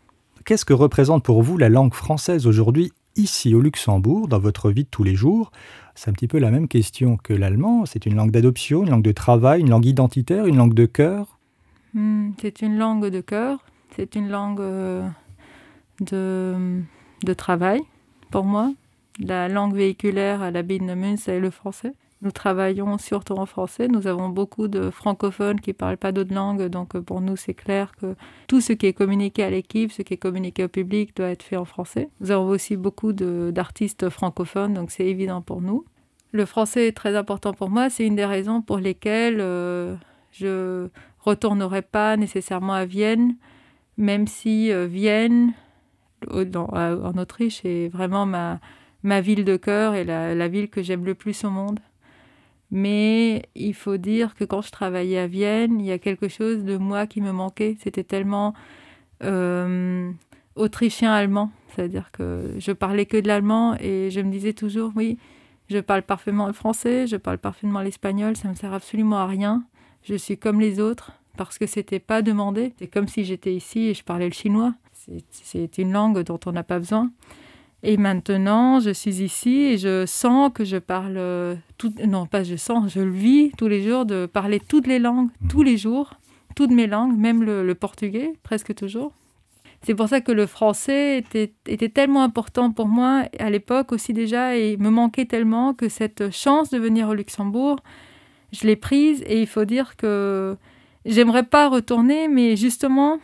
Qu'est-ce 0.44 0.64
que 0.64 0.72
représente 0.72 1.22
pour 1.22 1.42
vous 1.42 1.58
la 1.58 1.68
langue 1.68 1.94
française 1.94 2.46
aujourd'hui, 2.46 2.92
ici 3.14 3.54
au 3.54 3.60
Luxembourg, 3.60 4.26
dans 4.26 4.38
votre 4.38 4.70
vie 4.70 4.84
de 4.84 4.88
tous 4.88 5.04
les 5.04 5.14
jours? 5.14 5.52
C'est 5.94 6.08
un 6.08 6.14
petit 6.14 6.28
peu 6.28 6.38
la 6.38 6.50
même 6.50 6.66
question 6.66 7.18
que 7.18 7.34
l'allemand. 7.34 7.84
C'est 7.84 8.06
une 8.06 8.16
langue 8.16 8.30
d'adoption, 8.30 8.82
une 8.82 8.90
langue 8.90 9.04
de 9.04 9.12
travail, 9.12 9.60
une 9.60 9.68
langue 9.68 9.84
identitaire, 9.84 10.46
une 10.46 10.56
langue 10.56 10.74
de 10.74 10.86
cœur? 10.86 11.38
Hmm, 11.92 12.30
c'est 12.40 12.62
une 12.62 12.78
langue 12.78 13.08
de 13.08 13.20
cœur, 13.20 13.58
c'est 13.94 14.14
une 14.14 14.30
langue 14.30 14.60
euh, 14.60 15.06
de, 16.00 16.80
de 17.22 17.34
travail 17.34 17.82
pour 18.30 18.44
moi. 18.44 18.72
La 19.20 19.48
langue 19.48 19.74
véhiculaire 19.74 20.40
à 20.40 20.50
la 20.50 20.62
Bindemun, 20.62 21.18
c'est 21.18 21.38
le 21.38 21.50
français. 21.50 21.92
Nous 22.22 22.30
travaillons 22.30 22.98
surtout 22.98 23.34
en 23.34 23.46
français. 23.46 23.88
Nous 23.88 24.06
avons 24.06 24.28
beaucoup 24.28 24.68
de 24.68 24.90
francophones 24.90 25.60
qui 25.60 25.70
ne 25.70 25.74
parlent 25.74 25.96
pas 25.96 26.12
d'autres 26.12 26.32
langues. 26.32 26.66
Donc 26.66 26.94
euh, 26.94 27.02
pour 27.02 27.20
nous, 27.20 27.34
c'est 27.36 27.52
clair 27.52 27.92
que 28.00 28.14
tout 28.46 28.60
ce 28.60 28.72
qui 28.72 28.86
est 28.86 28.92
communiqué 28.92 29.42
à 29.42 29.50
l'équipe, 29.50 29.90
ce 29.90 30.02
qui 30.02 30.14
est 30.14 30.18
communiqué 30.18 30.62
au 30.62 30.68
public 30.68 31.16
doit 31.16 31.30
être 31.30 31.42
fait 31.42 31.56
en 31.56 31.64
français. 31.64 32.10
Nous 32.20 32.30
avons 32.30 32.46
aussi 32.46 32.76
beaucoup 32.76 33.12
d'artistes 33.12 34.08
francophones, 34.08 34.74
donc 34.74 34.92
c'est 34.92 35.06
évident 35.06 35.42
pour 35.42 35.60
nous. 35.60 35.84
Le 36.30 36.46
français 36.46 36.86
est 36.86 36.96
très 36.96 37.16
important 37.16 37.52
pour 37.52 37.70
moi. 37.70 37.90
C'est 37.90 38.06
une 38.06 38.16
des 38.16 38.24
raisons 38.24 38.62
pour 38.62 38.78
lesquelles 38.78 39.40
euh, 39.40 39.96
je 40.30 40.88
retournerai 41.18 41.82
pas 41.82 42.16
nécessairement 42.16 42.74
à 42.74 42.84
Vienne, 42.84 43.34
même 43.96 44.28
si 44.28 44.70
euh, 44.70 44.86
Vienne, 44.86 45.54
en 46.30 47.18
Autriche 47.18 47.64
est 47.64 47.88
vraiment 47.88 48.26
ma, 48.26 49.20
ville 49.20 49.44
de 49.44 49.56
cœur 49.56 49.96
et 49.96 50.04
la 50.04 50.46
ville 50.48 50.70
que 50.70 50.84
j'aime 50.84 51.04
le 51.04 51.16
plus 51.16 51.42
au 51.42 51.50
monde. 51.50 51.80
Mais 52.74 53.42
il 53.54 53.74
faut 53.74 53.98
dire 53.98 54.34
que 54.34 54.44
quand 54.44 54.62
je 54.62 54.70
travaillais 54.70 55.18
à 55.18 55.26
Vienne, 55.26 55.78
il 55.78 55.84
y 55.84 55.92
a 55.92 55.98
quelque 55.98 56.28
chose 56.28 56.64
de 56.64 56.78
moi 56.78 57.06
qui 57.06 57.20
me 57.20 57.30
manquait. 57.30 57.76
C'était 57.82 58.02
tellement 58.02 58.54
euh, 59.22 60.10
autrichien-allemand. 60.56 61.52
C'est-à-dire 61.68 62.10
que 62.12 62.54
je 62.58 62.72
parlais 62.72 63.04
que 63.04 63.18
de 63.18 63.28
l'allemand 63.28 63.76
et 63.78 64.10
je 64.10 64.20
me 64.20 64.30
disais 64.30 64.54
toujours, 64.54 64.90
oui, 64.96 65.18
je 65.68 65.78
parle 65.78 66.02
parfaitement 66.02 66.46
le 66.46 66.54
français, 66.54 67.06
je 67.06 67.16
parle 67.16 67.38
parfaitement 67.38 67.80
l'espagnol, 67.80 68.36
ça 68.36 68.48
ne 68.48 68.54
me 68.54 68.58
sert 68.58 68.72
absolument 68.72 69.18
à 69.18 69.26
rien. 69.26 69.64
Je 70.02 70.14
suis 70.14 70.38
comme 70.38 70.58
les 70.58 70.80
autres 70.80 71.12
parce 71.36 71.58
que 71.58 71.66
c'était 71.66 72.00
pas 72.00 72.22
demandé. 72.22 72.72
C'est 72.78 72.88
comme 72.88 73.06
si 73.06 73.24
j'étais 73.24 73.54
ici 73.54 73.88
et 73.88 73.94
je 73.94 74.02
parlais 74.02 74.26
le 74.26 74.34
chinois. 74.34 74.74
C'est 75.30 75.78
une 75.78 75.92
langue 75.92 76.20
dont 76.22 76.40
on 76.46 76.52
n'a 76.52 76.62
pas 76.62 76.78
besoin. 76.78 77.10
Et 77.84 77.96
maintenant, 77.96 78.78
je 78.78 78.90
suis 78.90 79.22
ici 79.22 79.62
et 79.62 79.78
je 79.78 80.06
sens 80.06 80.52
que 80.54 80.64
je 80.64 80.76
parle, 80.76 81.16
euh, 81.16 81.56
tout, 81.78 81.92
non 82.06 82.26
pas 82.26 82.44
je 82.44 82.54
sens, 82.54 82.92
je 82.92 83.00
le 83.00 83.10
vis 83.10 83.50
tous 83.58 83.66
les 83.66 83.82
jours 83.82 84.06
de 84.06 84.26
parler 84.26 84.60
toutes 84.60 84.86
les 84.86 85.00
langues, 85.00 85.30
mmh. 85.40 85.48
tous 85.48 85.62
les 85.64 85.76
jours, 85.76 86.14
toutes 86.54 86.70
mes 86.70 86.86
langues, 86.86 87.16
même 87.16 87.42
le, 87.42 87.74
portugais, 87.74 88.34
presque 88.44 88.72
toujours. 88.74 89.12
C'est 89.84 89.96
pour 89.96 90.08
ça 90.08 90.20
que 90.20 90.30
le 90.30 90.46
français 90.46 91.18
était, 91.18 91.52
était, 91.66 91.88
tellement 91.88 92.22
important 92.22 92.70
pour 92.70 92.86
moi 92.86 93.24
à 93.40 93.50
l'époque 93.50 93.90
aussi 93.90 94.12
déjà 94.12 94.56
et 94.56 94.76
me 94.76 94.90
manquait 94.90 95.24
tellement 95.24 95.74
que 95.74 95.88
cette 95.88 96.30
chance 96.30 96.70
de 96.70 96.78
venir 96.78 97.08
au 97.08 97.14
Luxembourg, 97.14 97.80
je 98.52 98.64
l'ai 98.64 98.76
prise 98.76 99.24
et 99.26 99.40
il 99.40 99.48
faut 99.48 99.64
dire 99.64 99.96
que 99.96 100.56
j'aimerais 101.04 101.42
pas 101.42 101.68
retourner, 101.68 102.28
mais 102.28 102.54
justement 102.54 103.18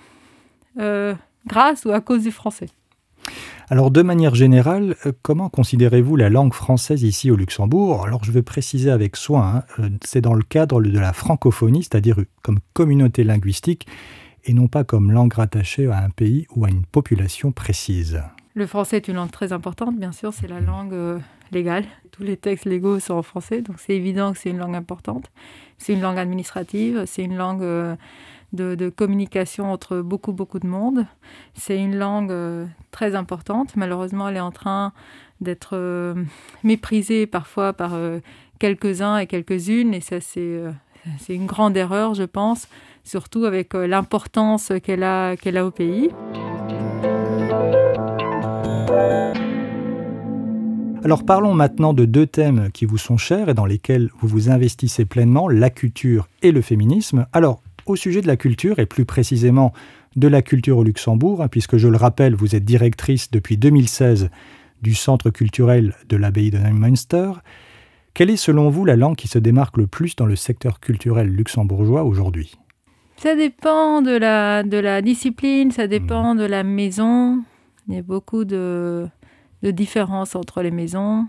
euh, 0.81 1.15
grâce 1.47 1.85
ou 1.85 1.93
à 1.93 2.00
cause 2.00 2.25
du 2.25 2.33
français. 2.33 2.67
Alors 3.71 3.91
de 3.91 4.01
manière 4.01 4.35
générale, 4.35 4.97
euh, 5.05 5.13
comment 5.21 5.51
considérez-vous 5.51 6.17
la 6.17 6.31
langue 6.31 6.55
française 6.55 7.03
ici 7.03 7.31
au 7.31 7.37
Luxembourg? 7.37 8.07
Alors 8.07 8.25
je 8.25 8.33
vais 8.33 8.41
préciser 8.41 8.91
avec 8.91 9.15
soin, 9.15 9.57
hein, 9.57 9.65
euh, 9.79 9.91
c'est 10.03 10.23
dans 10.23 10.33
le 10.33 10.43
cadre 10.43 10.81
de 10.81 10.99
la 10.99 11.13
francophonie, 11.13 11.83
c'est-à-dire 11.83 12.17
comme 12.43 12.61
communauté 12.73 13.25
linguistique, 13.25 13.87
et 14.45 14.55
non 14.55 14.69
pas 14.69 14.85
comme 14.85 15.13
langue 15.13 15.35
rattachée 15.35 15.87
à 15.87 15.99
un 15.99 16.09
pays 16.09 16.47
ou 16.57 16.65
à 16.65 16.71
une 16.71 16.87
population 16.87 17.53
précise. 17.53 18.23
Le 18.55 18.67
français 18.67 18.97
est 18.97 19.09
une 19.09 19.17
langue 19.17 19.31
très 19.31 19.53
importante, 19.53 19.99
bien 19.99 20.13
sûr, 20.13 20.33
c'est 20.33 20.49
la 20.49 20.61
langue 20.61 20.95
euh, 20.95 21.19
légale. 21.53 21.85
Tous 22.11 22.23
les 22.23 22.39
textes 22.39 22.65
légaux 22.65 23.01
sont 23.01 23.15
en 23.15 23.23
français, 23.23 23.61
donc 23.61 23.77
c'est 23.81 23.95
évident 23.95 24.33
que 24.33 24.39
c'est 24.39 24.51
une 24.51 24.59
langue 24.59 24.77
importante. 24.77 25.31
C'est 25.77 25.93
une 25.93 26.01
langue 26.01 26.19
administrative, 26.19 27.05
c'est 27.07 27.23
une 27.23 27.37
langue 27.37 27.63
de, 28.52 28.88
communication 28.88 29.73
entre 29.73 30.00
beaucoup, 30.00 30.33
beaucoup 30.33 30.59
de 30.59 30.67
monde. 30.67 31.05
C'est 31.55 31.78
une 31.78 31.97
langue 31.97 32.31
euh, 32.31 32.67
très 32.90 33.14
importante. 33.14 33.76
Malheureusement, 33.76 34.28
elle 34.28 34.37
est 34.37 34.40
en 34.40 34.50
train 34.50 34.93
d'être 35.40 35.71
euh, 35.75 36.14
méprisée 36.64 37.26
parfois 37.26 37.73
par 37.73 37.95
euh, 37.95 38.21
quelques-uns 38.59 39.19
et 39.19 39.26
quelques-unes. 39.26 39.95
Et 39.95 40.00
ça, 40.00 40.21
c'est 40.21 40.64
une 41.28 41.47
grande 41.47 41.76
erreur, 41.76 42.14
je 42.14 42.25
pense, 42.25 42.69
surtout 43.05 43.45
avec 43.45 43.75
l'importance 43.75 44.73
qu'elle 44.83 45.02
a, 45.02 45.31
a 45.33 45.64
au 45.64 45.71
pays. 45.71 46.11
Alors 51.05 51.25
parlons 51.25 51.55
maintenant 51.55 51.95
de 51.95 52.05
deux 52.05 52.26
thèmes 52.26 52.71
qui 52.73 52.85
vous 52.85 52.99
sont 52.99 53.17
chers 53.17 53.49
et 53.49 53.55
dans 53.55 53.64
lesquels 53.64 54.11
vous 54.21 54.28
vous 54.28 54.50
investissez 54.50 55.05
pleinement, 55.05 55.49
la 55.49 55.71
culture 55.71 56.28
et 56.43 56.50
le 56.50 56.61
féminisme. 56.61 57.26
Alors 57.33 57.62
au 57.90 57.97
sujet 57.97 58.21
de 58.21 58.26
la 58.26 58.37
culture 58.37 58.78
et 58.78 58.87
plus 58.87 59.04
précisément 59.04 59.73
de 60.16 60.28
la 60.28 60.42
culture 60.42 60.78
au 60.78 60.85
Luxembourg, 60.85 61.42
hein, 61.42 61.49
puisque 61.49 61.76
je 61.76 61.88
le 61.88 61.97
rappelle, 61.97 62.35
vous 62.35 62.54
êtes 62.54 62.64
directrice 62.64 63.30
depuis 63.30 63.57
2016 63.57 64.30
du 64.83 64.95
Centre 64.95 65.30
culturel 65.30 65.95
de 66.09 66.16
l'abbaye 66.16 66.50
de 66.50 66.59
Neumünster. 66.59 67.33
Quelle 68.14 68.30
est 68.30 68.37
selon 68.37 68.68
vous 68.71 68.85
la 68.85 68.97
langue 68.97 69.16
qui 69.16 69.28
se 69.28 69.38
démarque 69.38 69.76
le 69.76 69.87
plus 69.87 70.16
dans 70.16 70.26
le 70.26 70.37
secteur 70.37 70.80
culturel 70.80 71.28
luxembourgeois 71.28 72.04
aujourd'hui? 72.04 72.57
Ça 73.16 73.35
dépend 73.35 74.02
de 74.02 74.16
la, 74.16 74.62
de 74.62 74.76
la 74.76 75.02
discipline, 75.02 75.71
ça 75.71 75.87
dépend 75.87 76.35
mmh. 76.35 76.38
de 76.38 76.45
la 76.45 76.62
maison. 76.62 77.42
Il 77.88 77.95
y 77.95 77.99
a 77.99 78.02
beaucoup 78.02 78.45
de, 78.45 79.09
de 79.62 79.71
différences 79.71 80.37
entre 80.37 80.62
les 80.62 80.71
maisons. 80.71 81.26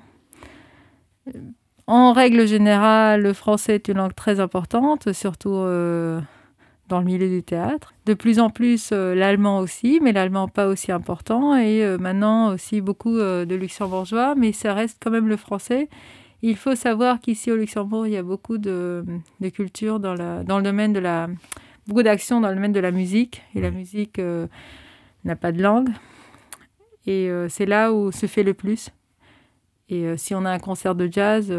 En 1.88 2.14
règle 2.14 2.48
générale, 2.48 3.22
le 3.22 3.34
français 3.34 3.76
est 3.76 3.88
une 3.88 3.98
langue 3.98 4.14
très 4.14 4.40
importante, 4.40 5.12
surtout 5.12 5.56
euh, 5.56 6.22
dans 6.90 7.00
le 7.00 7.06
milieu 7.06 7.30
du 7.30 7.44
théâtre. 7.44 7.94
De 8.06 8.14
plus 8.14 8.40
en 8.40 8.50
plus 8.50 8.90
euh, 8.92 9.16
l'allemand 9.16 9.60
aussi, 9.60 10.00
mais 10.02 10.12
l'allemand 10.12 10.48
pas 10.48 10.68
aussi 10.68 10.92
important. 10.92 11.56
Et 11.56 11.84
euh, 11.86 11.98
maintenant 11.98 12.54
aussi 12.54 12.82
beaucoup 12.82 13.18
euh, 13.18 13.46
de 13.46 13.56
luxembourgeois, 13.56 14.36
mais 14.36 14.52
ça 14.52 14.74
reste 14.74 14.98
quand 15.02 15.12
même 15.12 15.30
le 15.30 15.38
français. 15.38 15.88
Il 16.42 16.58
faut 16.58 16.76
savoir 16.76 17.20
qu'ici 17.20 17.52
au 17.52 17.56
Luxembourg, 17.58 18.08
il 18.08 18.14
y 18.14 18.18
a 18.18 18.24
beaucoup 18.24 18.58
de, 18.58 19.06
de 19.40 19.50
culture 19.50 20.00
dans, 20.00 20.16
la, 20.16 20.44
dans 20.44 20.58
le 20.58 20.64
domaine 20.64 20.94
de 20.94 21.00
la... 21.00 21.28
beaucoup 21.86 22.02
d'actions 22.02 22.40
dans 22.40 22.50
le 22.50 22.56
domaine 22.56 22.72
de 22.72 22.80
la 22.80 22.92
musique. 22.92 23.44
Et 23.56 23.62
la 23.62 23.72
musique 23.72 24.22
n'a 25.26 25.36
pas 25.36 25.52
de 25.52 25.62
langue. 25.62 25.90
Et 27.06 27.30
c'est 27.50 27.66
là 27.66 27.92
où 27.92 28.14
se 28.14 28.26
fait 28.26 28.44
le 28.44 28.54
plus. 28.54 28.90
Et 29.90 30.16
si 30.16 30.34
on 30.34 30.46
a 30.46 30.50
un 30.52 30.60
concert 30.60 30.96
de 30.96 31.10
jazz 31.12 31.54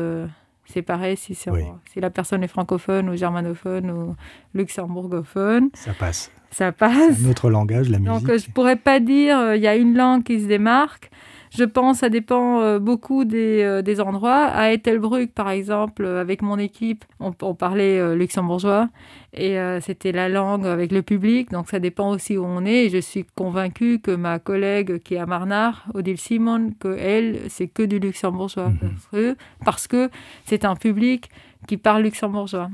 c'est 0.73 0.83
pareil 0.83 1.17
si, 1.17 1.35
si, 1.35 1.50
la 1.97 2.11
personne 2.11 2.43
est 2.43 2.49
francophone 2.49 3.09
ou 3.09 3.17
germanophone 3.17 3.91
ou 3.91 4.17
luxembourgophone. 4.55 5.71
Ça 5.75 5.93
passe. 5.93 6.31
Ça 6.50 6.73
passe. 6.73 7.21
Notre 7.21 7.49
langage, 7.49 7.88
la 7.88 7.99
musique. 7.99 8.26
Donc 8.26 8.26
je 8.26 8.47
ne 8.47 8.52
pourrais 8.52 8.76
pas 8.76 9.00
dire 9.00 9.38
euh, 9.38 9.57
il 9.57 9.62
y 9.62 9.69
a 9.69 9.76
une 9.76 9.97
langue 9.97 10.25
qui 10.25 10.40
se 10.40 10.47
démarque. 10.47 11.11
Je 11.52 11.64
pense 11.64 11.99
ça 11.99 12.09
dépend 12.09 12.61
euh, 12.61 12.78
beaucoup 12.78 13.25
des, 13.25 13.62
euh, 13.62 13.83
des, 13.83 14.00
endroits. 14.00 14.45
À 14.47 14.73
Ettelbruck, 14.73 15.33
par 15.33 15.50
exemple, 15.50 16.07
avec 16.07 16.42
mon 16.42 16.59
équipe, 16.59 17.04
on, 17.19 17.33
parlait 17.54 18.16
luxembourgeois 18.16 18.88
et 19.33 19.57
c'était 19.80 20.11
la 20.11 20.28
langue 20.28 20.66
avec 20.66 20.90
le 20.90 21.02
public. 21.02 21.50
Donc 21.50 21.69
ça 21.69 21.78
dépend 21.78 22.11
aussi 22.11 22.37
où 22.37 22.45
on 22.45 22.64
est. 22.64 22.87
Et 22.87 22.90
je 22.90 22.99
suis 22.99 23.25
convaincue 23.37 24.00
que 24.00 24.11
ma 24.11 24.38
collègue 24.38 24.99
qui 25.02 25.14
est 25.14 25.19
à 25.19 25.26
Marnard, 25.26 25.85
Odile 25.95 26.19
Simon, 26.19 26.73
que 26.78 26.97
elle, 26.99 27.38
c'est 27.49 27.69
que 27.69 27.85
du 27.85 27.99
luxembourgeois 28.00 28.73
mhm. 29.12 29.37
parce 29.64 29.87
que 29.87 30.11
c'est 30.47 30.64
un 30.64 30.75
public 30.75 31.30
qui 31.69 31.76
parle 31.76 32.02
luxembourgeois. 32.02 32.71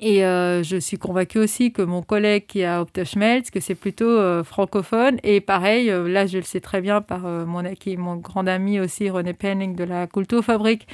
Et 0.00 0.24
euh, 0.24 0.62
je 0.62 0.76
suis 0.76 0.98
convaincue 0.98 1.38
aussi 1.38 1.72
que 1.72 1.82
mon 1.82 2.02
collègue 2.02 2.46
qui 2.46 2.64
a 2.64 2.80
Opteschmelz, 2.82 3.50
que 3.50 3.60
c'est 3.60 3.74
plutôt 3.74 4.08
euh, 4.08 4.42
francophone. 4.42 5.18
Et 5.22 5.40
pareil, 5.40 5.90
euh, 5.90 6.08
là, 6.08 6.26
je 6.26 6.38
le 6.38 6.44
sais 6.44 6.60
très 6.60 6.80
bien 6.80 7.00
par 7.00 7.20
mon, 7.20 7.62
mon 7.98 8.16
grand 8.16 8.46
ami 8.46 8.80
aussi, 8.80 9.08
René 9.10 9.32
Penning 9.32 9.76
de 9.76 9.84
la 9.84 10.06
Culturfabrik, 10.06 10.86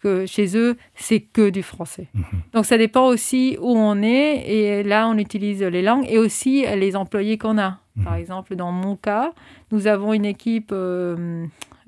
que 0.00 0.26
chez 0.26 0.56
eux, 0.56 0.76
c'est 0.94 1.20
que 1.20 1.50
du 1.50 1.62
français. 1.62 2.06
Mhm. 2.14 2.24
Donc 2.52 2.66
ça 2.66 2.78
dépend 2.78 3.06
aussi 3.06 3.56
où 3.60 3.76
on 3.76 4.00
est. 4.02 4.48
Et 4.48 4.82
là, 4.84 5.08
on 5.08 5.18
utilise 5.18 5.62
les 5.62 5.82
langues 5.82 6.06
et 6.08 6.18
aussi 6.18 6.64
les 6.76 6.94
employés 6.94 7.38
qu'on 7.38 7.58
a. 7.58 7.78
Mhm. 7.96 8.04
Par 8.04 8.14
exemple, 8.14 8.54
dans 8.54 8.70
mon 8.70 8.94
cas, 8.94 9.32
nous 9.72 9.88
avons 9.88 10.12
une 10.12 10.24
équipe 10.24 10.72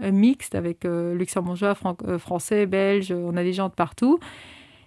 mixte 0.01 0.57
avec 0.57 0.85
luxembourgeois, 0.85 1.77
français, 2.19 2.67
belges, 2.67 3.13
on 3.13 3.37
a 3.37 3.45
des 3.45 3.53
gens 3.53 3.69
de 3.69 3.75
partout. 3.75 4.19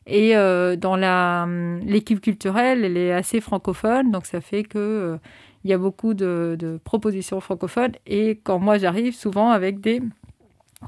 Et 0.06 0.36
euh, 0.36 0.76
dans 0.76 1.02
hum, 1.02 1.80
l'équipe 1.86 2.20
culturelle, 2.20 2.84
elle 2.84 2.98
est 2.98 3.14
assez 3.14 3.40
francophone, 3.42 4.12
donc 4.12 4.26
ça 4.26 4.42
fait 4.42 4.64
que 4.64 4.78
euh, 4.78 5.18
il 5.64 5.72
y 5.72 5.74
a 5.74 5.78
beaucoup 5.78 6.14
de, 6.14 6.80
propositions 6.84 7.40
francophones. 7.40 7.94
Et 8.06 8.40
quand 8.44 8.60
moi 8.60 8.78
j'arrive, 8.78 9.16
souvent 9.16 9.52
avec 9.52 9.80
des 9.80 10.02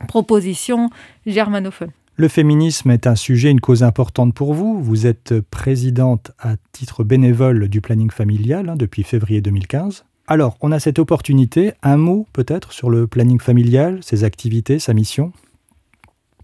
propositions 0.07 0.89
germanophones. 1.25 1.91
Le 2.17 2.27
féminisme 2.27 2.91
est 2.91 3.07
un 3.07 3.15
sujet, 3.15 3.51
une 3.51 3.62
cause 3.62 3.84
importante 3.84 4.34
pour 4.34 4.53
vous. 4.53 4.81
Vous 4.81 5.05
êtes 5.05 5.39
présidente 5.41 6.31
à 6.39 6.55
titre 6.72 7.03
bénévole 7.03 7.67
du 7.67 7.81
planning 7.81 8.10
familial 8.10 8.69
hein, 8.69 8.75
depuis 8.75 9.03
février 9.03 9.41
2015. 9.41 10.05
Alors, 10.27 10.57
on 10.62 10.72
a 10.72 10.79
cette 10.79 10.98
opportunité. 10.98 11.74
Un 11.84 11.98
mot 11.98 12.25
peut-être 12.34 12.72
sur 12.72 12.89
le 12.89 13.05
planning 13.05 13.39
familial, 13.39 14.00
ses 14.01 14.24
activités, 14.24 14.79
sa 14.79 14.93
mission? 14.93 15.34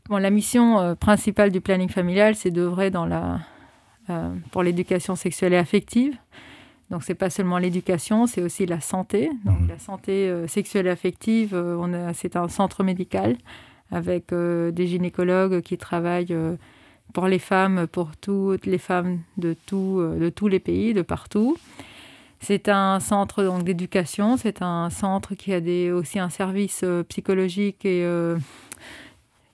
La 0.09 0.29
mission 0.29 0.79
euh, 0.79 0.95
principale 0.95 1.51
du 1.51 1.61
planning 1.61 1.89
familial, 1.89 2.35
c'est 2.35 2.51
d'œuvrer 2.51 2.91
dans 2.91 3.05
la, 3.05 3.39
euh, 4.09 4.33
pour 4.51 4.63
l'éducation 4.63 5.15
sexuelle 5.15 5.53
et 5.53 5.57
affective. 5.57 6.15
Donc, 6.89 7.03
c'est 7.03 7.15
pas 7.15 7.29
seulement 7.29 7.57
l'éducation, 7.57 8.27
c'est 8.27 8.41
aussi 8.41 8.65
la 8.65 8.81
santé. 8.81 9.29
Donc, 9.45 9.61
mmh. 9.61 9.67
la 9.67 9.79
santé 9.79 10.11
euh, 10.27 10.47
sexuelle 10.47 10.87
et 10.87 10.89
affective, 10.89 11.55
c'est 12.13 12.35
un 12.35 12.47
centre 12.49 12.83
médical 12.83 13.37
avec 13.93 14.33
des 14.33 14.87
gynécologues 14.87 15.59
qui 15.59 15.77
travaillent 15.77 16.35
pour 17.13 17.27
les 17.27 17.39
femmes, 17.39 17.87
pour 17.87 18.15
toutes 18.15 18.65
les 18.65 18.77
femmes 18.77 19.19
de, 19.35 19.53
tout, 19.65 20.01
de 20.01 20.29
tous 20.29 20.47
les 20.47 20.61
pays, 20.61 20.93
de 20.93 21.01
partout. 21.01 21.57
C'est 22.39 22.69
un 22.69 23.01
centre 23.01 23.43
d'éducation, 23.61 24.37
c'est 24.37 24.61
un 24.61 24.89
centre 24.89 25.35
qui 25.35 25.53
a 25.53 25.59
des, 25.59 25.91
aussi 25.91 26.19
un 26.19 26.29
service 26.29 26.85
psychologique 27.09 27.83
et 27.83 28.05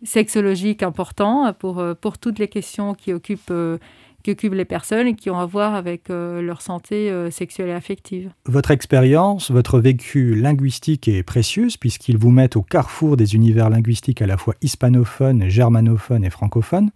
sexologique 0.04 0.84
important 0.84 1.54
pour, 1.54 1.80
euh, 1.80 1.94
pour 1.94 2.18
toutes 2.18 2.40
les 2.40 2.48
questions 2.48 2.94
qui 2.94 3.14
occupent 3.14 3.52
euh, 3.52 3.78
qui 4.24 4.32
occupent 4.32 4.56
les 4.56 4.66
personnes 4.66 5.08
et 5.08 5.16
qui 5.16 5.30
ont 5.30 5.40
à 5.40 5.46
voir 5.46 5.74
avec 5.74 6.10
euh, 6.10 6.42
leur 6.42 6.62
santé 6.62 7.14
sexuelle 7.32 7.70
et 7.70 7.74
affective. 7.74 8.32
Votre 8.46 8.72
expérience, 8.72 9.52
votre 9.52 9.80
vécu 9.80 10.36
linguistique 10.36 11.08
est 11.08 11.24
précieuse 11.24 11.78
puisqu'ils 11.78 12.18
vous 12.18 12.32
mettent 12.32 12.58
au 12.58 12.62
carrefour 12.62 13.16
des 13.16 13.36
univers 13.36 13.70
linguistiques 13.70 14.22
à 14.22 14.28
la 14.28 14.36
fois 14.36 14.56
hispanophones, 14.62 15.48
germanophones 15.48 16.26
et 16.26 16.30
francophones. 16.30 16.90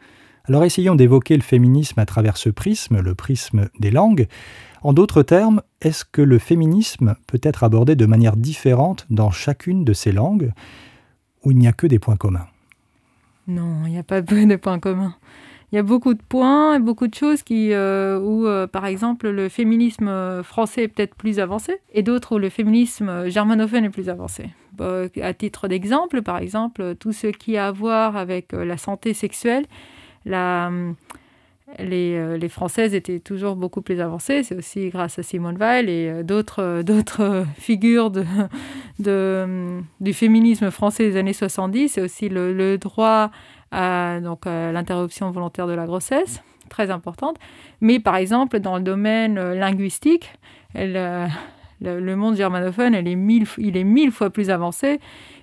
Alors 0.46 0.66
essayons 0.66 0.96
d'évoquer 0.96 1.38
le 1.38 1.44
féminisme 1.44 2.00
à 2.00 2.06
travers 2.06 2.36
ce 2.36 2.50
prisme, 2.50 3.00
le 3.00 3.16
prisme 3.16 3.70
des 3.80 3.92
langues. 3.92 4.28
En 4.82 4.92
d'autres 4.92 5.24
termes, 5.24 5.62
est-ce 5.80 6.04
que 6.04 6.22
le 6.22 6.40
féminisme 6.40 7.16
peut 7.28 7.40
être 7.44 7.64
abordé 7.64 7.96
de 7.96 8.06
manière 8.08 8.36
différente 8.36 9.06
dans 9.10 9.30
chacune 9.30 9.86
de 9.86 9.94
ces 9.94 10.12
langues 10.12 10.52
ou 11.44 11.52
il 11.52 11.58
n'y 11.58 11.68
a 11.68 11.74
que 11.74 11.88
des 11.88 12.00
points 12.00 12.18
communs? 12.18 12.48
Non, 13.52 13.86
il 13.86 13.92
n'y 13.92 13.98
a 13.98 14.04
pas 14.04 14.22
de 14.22 14.56
points 14.62 14.80
communs 14.80 15.16
il 15.72 15.78
y 15.78 15.80
a 15.80 15.84
beaucoup 15.84 16.14
de 16.14 16.22
points 16.22 16.76
et 16.76 16.80
beaucoup 16.80 17.08
de 17.08 17.16
choses 17.16 17.44
qui, 17.44 17.72
euh, 17.72 18.20
où, 18.20 18.46
euh, 18.46 18.68
par 18.68 18.86
exemple, 18.86 19.30
le 19.30 19.48
féminisme 19.48 20.44
français 20.44 20.84
est 20.84 20.88
peut-être 20.90 21.16
plus 21.16 21.40
avancé 21.40 21.80
et 21.94 22.04
d'autres 22.04 22.36
où 22.36 22.40
le 22.40 22.50
féminisme 22.50 23.30
germanophone 23.30 23.86
est 23.86 23.90
plus 23.90 24.10
avancé. 24.10 24.50
à 24.80 25.34
titre 25.34 25.68
d'exemple, 25.70 26.24
par 26.24 26.40
exemple, 26.40 26.96
tout 26.96 27.14
ce 27.14 27.28
qui 27.28 27.56
a 27.56 27.68
à 27.68 27.72
voir 27.72 28.18
avec 28.18 28.54
euh, 28.54 28.66
la 28.66 28.78
santé 28.78 29.14
sexuelle, 29.14 29.66
la, 30.26 30.70
les, 31.80 32.38
les, 32.38 32.50
Françaises 32.50 32.94
étaient 32.94 33.20
toujours 33.20 33.56
beaucoup 33.56 33.82
plus 33.82 34.00
avancées. 34.00 34.44
C'est 34.44 34.56
aussi 34.56 34.90
grâce 34.90 35.20
à 35.20 35.24
Simone 35.24 35.58
Weil 35.58 35.90
et 35.90 36.24
d'autres, 36.24 36.82
d'autres 36.84 37.46
figures 37.58 38.12
de, 38.12 38.26
de, 39.00 39.80
du 40.00 40.14
féminisme 40.14 40.72
français 40.72 41.10
des 41.10 41.18
années 41.18 41.34
70. 41.34 41.90
C'est 41.90 42.02
aussi 42.02 42.30
le, 42.30 42.54
le 42.54 42.78
droit 42.78 43.32
à 43.72 44.20
donc 44.22 44.46
l'interruption 44.46 45.32
volontaire 45.32 45.68
de 45.68 45.74
la 45.74 45.86
grossesse, 45.86 46.44
très 46.70 46.92
importante. 46.92 47.38
Mais 47.82 48.00
par 48.00 48.16
exemple, 48.16 48.60
dans 48.60 48.78
le 48.78 48.84
domaine 48.84 49.38
euh, 49.38 49.56
linguistique, 49.56 50.32
euh, 50.76 51.28
le, 51.82 52.16
monde 52.16 52.36
germanophone, 52.36 52.94
elle 52.94 53.08
est 53.08 53.16
mille, 53.16 53.46
il 53.58 53.76
est 53.76 53.84
mille 53.84 54.12
fois 54.12 54.30
plus 54.30 54.50
avancé 54.50 55.00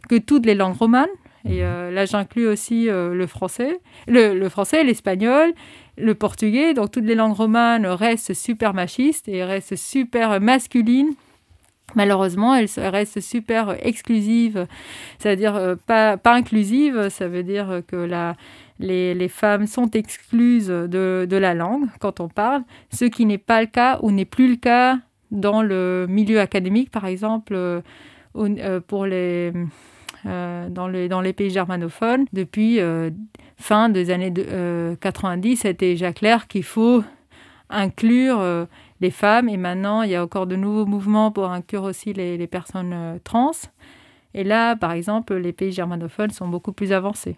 que 0.09 0.17
toutes 0.17 0.47
les 0.47 0.55
langues 0.55 0.77
romanes. 0.77 1.09
Et 1.45 1.65
euh, 1.65 1.91
là, 1.91 2.05
j'inclus 2.05 2.47
aussi 2.47 2.87
le 2.87 3.27
français, 3.27 3.81
le, 4.07 4.35
le 4.35 4.49
français, 4.49 4.85
l'espagnol, 4.85 5.53
le 5.99 6.15
portugais. 6.15 6.75
Donc, 6.75 6.91
toutes 6.91 7.05
les 7.05 7.15
langues 7.15 7.37
romanes 7.37 7.87
restent 7.87 8.35
super 8.35 8.75
machistes 8.75 9.29
et 9.29 9.45
restent 9.45 9.77
super 9.77 10.41
masculines 10.41 11.15
Malheureusement, 11.95 12.55
elle 12.55 12.69
reste 12.77 13.21
super 13.21 13.75
exclusive, 13.85 14.67
c'est-à-dire 15.19 15.57
euh, 15.57 15.75
pas, 15.87 16.19
pas 16.19 16.35
inclusive, 16.35 17.09
ça 17.09 17.29
veut 17.29 17.43
dire 17.43 17.81
que 17.87 18.07
les, 18.79 19.29
femmes 19.29 19.67
sont 19.67 19.91
exclues 19.93 20.67
de, 20.67 21.27
la 21.31 21.55
langue 21.55 21.87
quand 21.99 22.21
on 22.21 22.29
parle, 22.29 22.63
ce 22.93 23.07
qui 23.07 23.25
n'est 23.25 23.39
pas 23.39 23.63
le 23.63 23.69
cas 23.69 23.99
ou 24.03 24.11
n'est 24.11 24.27
plus 24.27 24.51
le 24.51 24.57
cas 24.57 24.99
dans 25.31 25.63
le 25.63 26.07
milieu 26.09 26.41
académique, 26.41 26.91
par 26.91 27.07
exemple, 27.07 27.55
euh, 27.55 27.81
euh, 28.37 28.81
pour 28.87 29.07
dans, 29.07 30.89
les, 30.89 31.09
dans 31.09 31.21
les 31.23 31.33
pays 31.33 31.51
germanophones. 31.51 32.27
Depuis 32.35 32.81
fin 33.59 33.89
des 33.89 34.11
années 34.11 34.33
90, 35.01 35.57
c'était 35.57 35.91
déjà 35.91 36.13
clair 36.13 36.49
qu'il 36.49 36.63
faut 36.65 37.03
inclure 37.69 38.67
les 39.01 39.11
femmes. 39.11 39.49
Et 39.49 39.57
maintenant, 39.57 40.03
il 40.03 40.11
y 40.11 40.15
a 40.15 40.23
encore 40.23 40.47
de 40.47 40.57
nouveaux 40.57 40.87
mouvements 40.87 41.31
pour 41.31 41.51
inclure 41.51 41.85
aussi 41.85 42.13
les, 42.13 42.47
personnes 42.47 42.93
euh, 42.93 43.19
trans. 43.23 43.53
Et 44.35 44.45
là, 44.45 44.77
par 44.77 44.93
exemple, 44.93 45.35
les 45.35 45.53
pays 45.53 45.73
germanophones 45.73 46.31
sont 46.31 46.49
beaucoup 46.49 46.73
plus 46.73 46.93
avancés. 46.93 47.37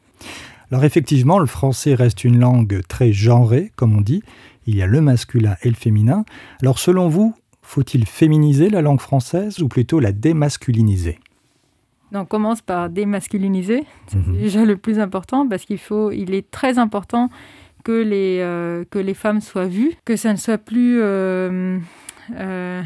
Alors 0.71 0.85
effectivement, 0.85 1.39
le 1.39 1.47
français 1.47 1.95
reste 1.95 2.25
une 2.25 2.39
langue 2.39 2.83
très 2.89 3.13
genrée, 3.13 3.73
comme 3.77 3.97
on 3.97 4.01
dit. 4.01 4.23
Il 4.67 4.77
y 4.77 4.83
a 4.83 4.87
le 4.87 5.01
masculin 5.01 5.57
et 5.63 5.69
le 5.69 5.75
féminin. 5.75 6.25
Alors 6.63 6.79
selon 6.79 7.09
vous, 7.09 7.35
faut-il 7.63 8.07
féminiser 8.07 8.71
la 8.71 8.83
langue 8.83 9.01
française 9.01 9.61
ou 9.61 9.69
plutôt 9.69 10.01
la 10.01 10.13
démasculiniser? 10.13 11.19
On 12.13 12.25
commence 12.25 12.63
par 12.63 12.91
démasculiniser. 12.91 13.85
C'est 14.09 14.19
mhm. 14.19 14.39
déjà 14.39 14.65
le 14.65 14.77
plus 14.77 14.99
important 14.99 15.49
parce 15.49 15.65
qu'il 15.65 15.79
faut, 15.79 16.11
il 16.11 16.35
est 16.35 16.51
très 16.51 16.79
important 16.79 17.31
que 17.85 17.93
les, 17.93 18.39
euh, 18.41 18.85
que 18.91 18.99
les 18.99 19.15
femmes 19.15 19.41
soient 19.41 19.67
vues, 19.67 19.93
que 20.05 20.17
ça 20.17 20.33
ne 20.33 20.39
soit 20.39 20.59
plus 20.59 21.01
euh, 21.01 21.79
euh, 22.37 22.83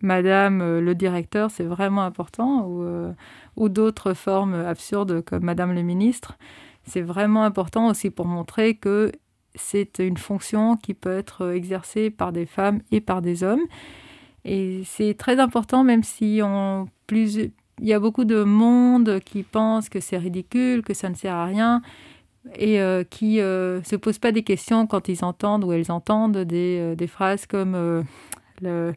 Madame 0.00 0.78
le 0.78 0.94
directeur, 0.94 1.50
c'est 1.50 1.64
vraiment 1.64 2.02
important, 2.02 2.66
ou, 2.66 2.86
ou 3.56 3.68
d'autres 3.68 4.14
formes 4.14 4.54
absurdes 4.54 5.22
comme 5.22 5.44
Madame 5.44 5.72
le 5.72 5.82
ministre. 5.82 6.38
C'est 6.84 7.02
vraiment 7.02 7.44
important 7.44 7.88
aussi 7.88 8.10
pour 8.10 8.26
montrer 8.26 8.74
que 8.74 9.10
c'est 9.54 9.98
une 9.98 10.18
fonction 10.18 10.76
qui 10.76 10.94
peut 10.94 11.16
être 11.16 11.52
exercée 11.52 12.10
par 12.10 12.32
des 12.32 12.46
femmes 12.46 12.80
et 12.92 13.00
par 13.00 13.22
des 13.22 13.42
hommes. 13.42 13.62
Et 14.44 14.82
c'est 14.84 15.14
très 15.14 15.40
important, 15.40 15.82
même 15.82 16.04
si 16.04 16.40
on 16.42 16.88
plus, 17.06 17.50
il 17.80 17.86
y 17.86 17.92
a 17.92 18.00
beaucoup 18.00 18.24
de 18.24 18.42
monde 18.42 19.20
qui 19.24 19.42
pense 19.42 19.88
que 19.88 20.00
c'est 20.00 20.16
ridicule, 20.16 20.82
que 20.82 20.94
ça 20.94 21.08
ne 21.08 21.14
sert 21.14 21.34
à 21.34 21.44
rien 21.44 21.82
et 22.54 22.80
euh, 22.80 23.04
qui 23.04 23.36
ne 23.36 23.42
euh, 23.42 23.82
se 23.82 23.96
posent 23.96 24.18
pas 24.18 24.32
des 24.32 24.42
questions 24.42 24.86
quand 24.86 25.08
ils 25.08 25.24
entendent 25.24 25.64
ou 25.64 25.72
elles 25.72 25.90
entendent 25.90 26.38
des, 26.38 26.78
euh, 26.80 26.94
des 26.94 27.06
phrases 27.06 27.46
comme 27.46 28.04
le, 28.62 28.94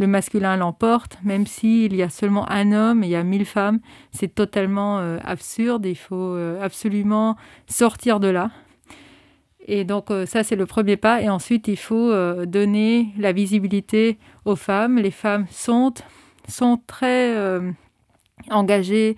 masculin 0.00 0.56
l'emporte, 0.56 1.18
même 1.24 1.46
s'il 1.46 1.94
y 1.94 2.02
a 2.02 2.08
seulement 2.08 2.48
un 2.50 2.72
homme 2.72 3.02
et 3.02 3.08
il 3.08 3.10
y 3.10 3.16
a 3.16 3.22
mille 3.24 3.46
femmes, 3.46 3.80
c'est 4.12 4.34
totalement 4.34 4.98
absurde, 5.24 5.86
il 5.86 5.96
faut 5.96 6.36
absolument 6.60 7.36
sortir 7.66 8.20
de 8.20 8.28
là. 8.28 8.50
Et 9.66 9.84
donc 9.84 10.12
ça, 10.26 10.44
c'est 10.44 10.54
le 10.54 10.66
premier 10.66 10.96
pas. 10.96 11.20
Et 11.20 11.28
ensuite, 11.28 11.66
il 11.66 11.76
faut 11.76 12.12
donner 12.46 13.08
la 13.18 13.32
visibilité 13.32 14.18
aux 14.44 14.54
femmes. 14.54 14.98
Les 14.98 15.10
femmes 15.10 15.46
sont, 15.50 15.92
sont 16.46 16.80
très 16.86 17.58
engagées 18.50 19.16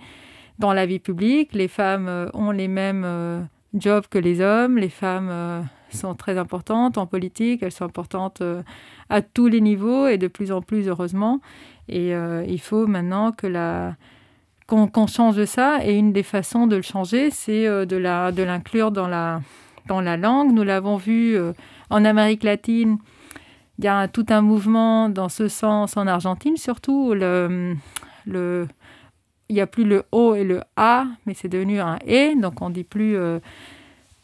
dans 0.58 0.72
la 0.72 0.86
vie 0.86 0.98
publique. 0.98 1.54
Les 1.54 1.68
femmes 1.68 2.30
ont 2.34 2.50
les 2.50 2.68
mêmes 2.68 3.48
job 3.74 4.04
que 4.10 4.18
les 4.18 4.40
hommes. 4.40 4.78
Les 4.78 4.88
femmes 4.88 5.28
euh, 5.30 5.62
sont 5.90 6.14
très 6.14 6.38
importantes 6.38 6.98
en 6.98 7.06
politique, 7.06 7.62
elles 7.62 7.72
sont 7.72 7.84
importantes 7.84 8.40
euh, 8.40 8.62
à 9.08 9.22
tous 9.22 9.46
les 9.46 9.60
niveaux 9.60 10.06
et 10.06 10.18
de 10.18 10.28
plus 10.28 10.52
en 10.52 10.62
plus 10.62 10.88
heureusement. 10.88 11.40
Et 11.88 12.14
euh, 12.14 12.44
il 12.46 12.60
faut 12.60 12.86
maintenant 12.86 13.32
que 13.32 13.46
la 13.46 13.96
qu'on 14.66 15.08
change 15.08 15.44
ça. 15.46 15.84
Et 15.84 15.96
une 15.96 16.12
des 16.12 16.22
façons 16.22 16.68
de 16.68 16.76
le 16.76 16.82
changer, 16.82 17.30
c'est 17.30 17.64
de 17.64 17.96
la 17.96 18.30
de 18.30 18.44
l'inclure 18.44 18.92
dans 18.92 19.08
la 19.08 19.40
dans 19.88 20.00
la 20.00 20.16
langue. 20.16 20.52
Nous 20.52 20.62
l'avons 20.62 20.96
vu 20.96 21.36
en 21.90 22.04
Amérique 22.04 22.44
latine. 22.44 22.98
Il 23.80 23.84
y 23.84 23.88
a 23.88 24.06
tout 24.06 24.26
un 24.28 24.42
mouvement 24.42 25.08
dans 25.08 25.28
ce 25.28 25.48
sens 25.48 25.96
en 25.96 26.06
Argentine, 26.06 26.56
surtout 26.56 27.14
le, 27.14 27.74
le 28.26 28.68
il 29.50 29.54
n'y 29.54 29.60
a 29.60 29.66
plus 29.66 29.84
le 29.84 30.04
O 30.12 30.36
et 30.36 30.44
le 30.44 30.62
A, 30.76 31.06
mais 31.26 31.34
c'est 31.34 31.48
devenu 31.48 31.80
un 31.80 31.98
E, 32.08 32.40
donc 32.40 32.62
on 32.62 32.70
dit 32.70 32.84
plus 32.84 33.16
euh, 33.16 33.40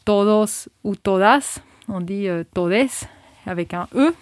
todos 0.05 0.69
ou 0.85 0.95
todas, 0.95 1.59
on 1.89 1.99
dit 1.99 2.29
euh, 2.29 2.45
todes 2.53 2.73
avec 3.45 3.73
un 3.73 3.89
E. 3.93 4.13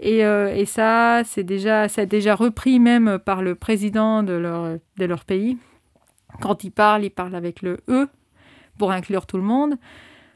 Et, 0.00 0.24
euh, 0.24 0.52
et 0.52 0.64
ça, 0.64 1.22
c'est 1.24 1.44
déjà, 1.44 1.86
déjà 1.86 2.34
repris 2.34 2.80
même 2.80 3.20
par 3.20 3.42
le 3.42 3.54
président 3.54 4.24
de 4.24 4.32
leur, 4.32 4.78
de 4.96 5.04
leur 5.04 5.24
pays. 5.24 5.56
Quand 6.40 6.64
il 6.64 6.70
parle, 6.72 7.04
il 7.04 7.10
parle 7.10 7.36
avec 7.36 7.62
le 7.62 7.78
E 7.88 8.08
pour 8.76 8.90
inclure 8.90 9.24
tout 9.24 9.36
le 9.36 9.44
monde. 9.44 9.76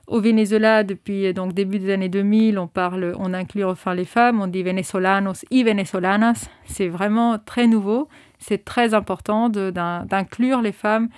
Au 0.08 0.20
Venezuela, 0.20 0.84
depuis 0.84 1.32
donc 1.32 1.52
début 1.52 1.78
des 1.78 1.92
années 1.92 2.08
2000, 2.08 2.58
on 2.58 2.66
parle, 2.66 3.14
on 3.18 3.32
inclut 3.32 3.64
enfin 3.64 3.94
les 3.94 4.04
femmes, 4.04 4.40
on 4.40 4.46
dit 4.46 4.62
venezolanos 4.62 5.44
y 5.50 5.62
venezolanas. 5.62 6.48
C'est 6.64 6.88
vraiment 6.88 7.38
très 7.38 7.66
nouveau 7.66 8.08
c'est 8.42 8.64
très 8.64 8.92
important 8.92 9.48
d'inclure 9.48 10.60
les 10.60 10.72
femmes 10.72 11.08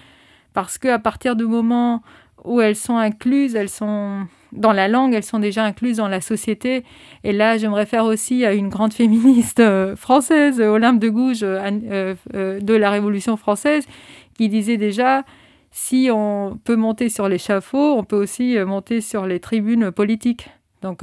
parce 0.52 0.78
qu'à 0.78 0.98
partir 0.98 1.34
du 1.34 1.44
moment 1.44 2.02
où 2.44 2.60
elles 2.60 2.76
sont 2.76 2.96
incluses, 2.96 3.56
elles 3.56 3.70
sont 3.70 4.26
dans 4.52 4.72
la 4.72 4.86
langue, 4.86 5.14
elles 5.14 5.24
sont 5.24 5.38
déjà 5.38 5.64
incluses 5.64 5.96
dans 5.96 6.08
la 6.08 6.20
société. 6.20 6.84
Et 7.24 7.32
là, 7.32 7.56
je 7.56 7.66
me 7.66 7.72
réfère 7.72 8.04
aussi 8.04 8.44
à 8.44 8.52
une 8.52 8.68
grande 8.68 8.92
féministe 8.92 9.60
euh, 9.60 9.96
française, 9.96 10.60
Olympe 10.60 11.00
de 11.00 11.08
Gouges, 11.08 11.42
euh, 11.42 12.14
euh, 12.34 12.60
de 12.60 12.74
la 12.74 12.90
Révolution 12.90 13.36
française, 13.36 13.86
qui 14.34 14.48
disait 14.48 14.76
déjà, 14.76 15.24
si 15.76 16.08
on 16.12 16.58
peut 16.62 16.76
monter 16.76 17.08
sur 17.08 17.28
l'échafaud, 17.28 17.96
on 17.98 18.04
peut 18.04 18.16
aussi 18.16 18.56
monter 18.64 19.00
sur 19.00 19.26
les 19.26 19.40
tribunes 19.40 19.90
politiques. 19.90 20.48
Donc, 20.82 21.02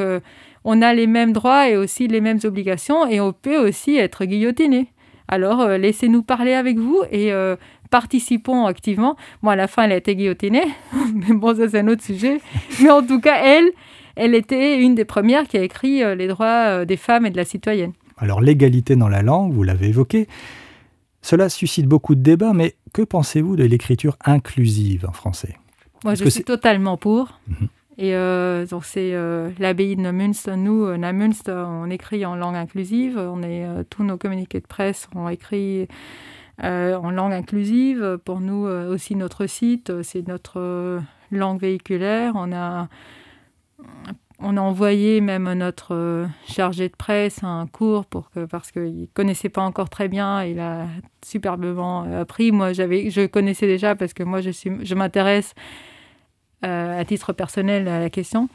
on 0.63 0.81
a 0.81 0.93
les 0.93 1.07
mêmes 1.07 1.33
droits 1.33 1.69
et 1.69 1.75
aussi 1.75 2.07
les 2.07 2.21
mêmes 2.21 2.39
obligations, 2.43 3.05
et 3.07 3.19
on 3.19 3.33
peut 3.33 3.57
aussi 3.57 3.97
être 3.97 4.23
guillotiné. 4.25 4.87
Alors, 5.27 5.61
euh, 5.61 5.77
laissez-nous 5.77 6.23
parler 6.23 6.53
avec 6.53 6.77
vous 6.77 7.03
et 7.09 7.31
euh, 7.31 7.55
participons 7.89 8.65
activement. 8.65 9.15
Moi, 9.41 9.53
à 9.53 9.55
la 9.55 9.67
fin, 9.67 9.83
elle 9.83 9.93
a 9.93 9.95
été 9.95 10.15
guillotinée, 10.15 10.65
mais 11.15 11.33
bon, 11.33 11.55
ça, 11.55 11.69
c'est 11.69 11.79
un 11.79 11.87
autre 11.87 12.03
sujet. 12.03 12.41
Mais 12.81 12.91
en 12.91 13.01
tout 13.01 13.21
cas, 13.21 13.41
elle, 13.43 13.71
elle 14.15 14.35
était 14.35 14.81
une 14.81 14.93
des 14.93 15.05
premières 15.05 15.47
qui 15.47 15.57
a 15.57 15.63
écrit 15.63 16.03
euh, 16.03 16.15
les 16.15 16.27
droits 16.27 16.85
des 16.85 16.97
femmes 16.97 17.25
et 17.25 17.29
de 17.29 17.37
la 17.37 17.45
citoyenne. 17.45 17.93
Alors, 18.17 18.41
l'égalité 18.41 18.95
dans 18.95 19.07
la 19.07 19.21
langue, 19.21 19.53
vous 19.53 19.63
l'avez 19.63 19.87
évoqué. 19.87 20.27
Cela 21.21 21.49
suscite 21.49 21.87
beaucoup 21.87 22.15
de 22.15 22.21
débats, 22.21 22.53
mais 22.53 22.75
que 22.93 23.01
pensez-vous 23.01 23.55
de 23.55 23.63
l'écriture 23.63 24.17
inclusive 24.25 25.05
en 25.07 25.11
français? 25.11 25.57
Moi, 26.03 26.15
je 26.15 26.27
suis 26.27 26.43
totalement 26.43 26.97
pour. 26.97 27.39
Mhm. 27.47 27.67
Et 27.97 28.13
donc 28.71 28.85
c'est 28.85 29.13
l'abbaye 29.59 29.95
de 29.95 30.01
Neumünster. 30.01 30.55
Nous, 30.57 30.87
Neumünster, 30.97 31.65
on 31.67 31.87
écrit 31.91 32.25
en 32.25 32.35
langue 32.35 32.55
inclusive. 32.55 33.17
On 33.17 33.43
est, 33.43 33.67
tous 33.91 34.03
nos 34.03 34.17
communiqués 34.17 34.59
de 34.59 34.65
presse 34.65 35.07
sont 35.13 35.29
écrits 35.29 35.87
en 36.63 37.11
langue 37.11 37.33
inclusive. 37.33 38.17
Pour 38.25 38.39
nous 38.39 38.65
aussi, 38.65 39.15
notre 39.15 39.45
site, 39.45 40.01
c'est 40.01 40.27
notre 40.27 40.99
langue 41.29 41.59
véhiculaire. 41.59 42.33
On 42.35 42.51
a 42.53 42.87
on 44.41 44.57
a 44.57 44.61
envoyé 44.61 45.21
même 45.21 45.51
notre 45.53 45.93
euh, 45.95 46.25
chargé 46.47 46.89
de 46.89 46.95
presse 46.95 47.43
un 47.43 47.67
cours 47.67 48.05
pour 48.05 48.31
que, 48.31 48.45
parce 48.45 48.71
qu'il 48.71 49.01
ne 49.01 49.05
connaissait 49.13 49.49
pas 49.49 49.61
encore 49.61 49.89
très 49.89 50.07
bien. 50.07 50.43
Il 50.43 50.59
a 50.59 50.87
superbement 51.23 52.03
euh, 52.05 52.21
appris. 52.21 52.51
Moi, 52.51 52.73
j'avais, 52.73 53.09
je 53.09 53.25
connaissais 53.27 53.67
déjà 53.67 53.95
parce 53.95 54.13
que 54.13 54.23
moi, 54.23 54.41
je, 54.41 54.49
suis, 54.49 54.71
je 54.83 54.95
m'intéresse 54.95 55.53
euh, 56.65 56.99
à 56.99 57.05
titre 57.05 57.33
personnel 57.33 57.87
à 57.87 57.99
la 57.99 58.09
question. 58.09 58.49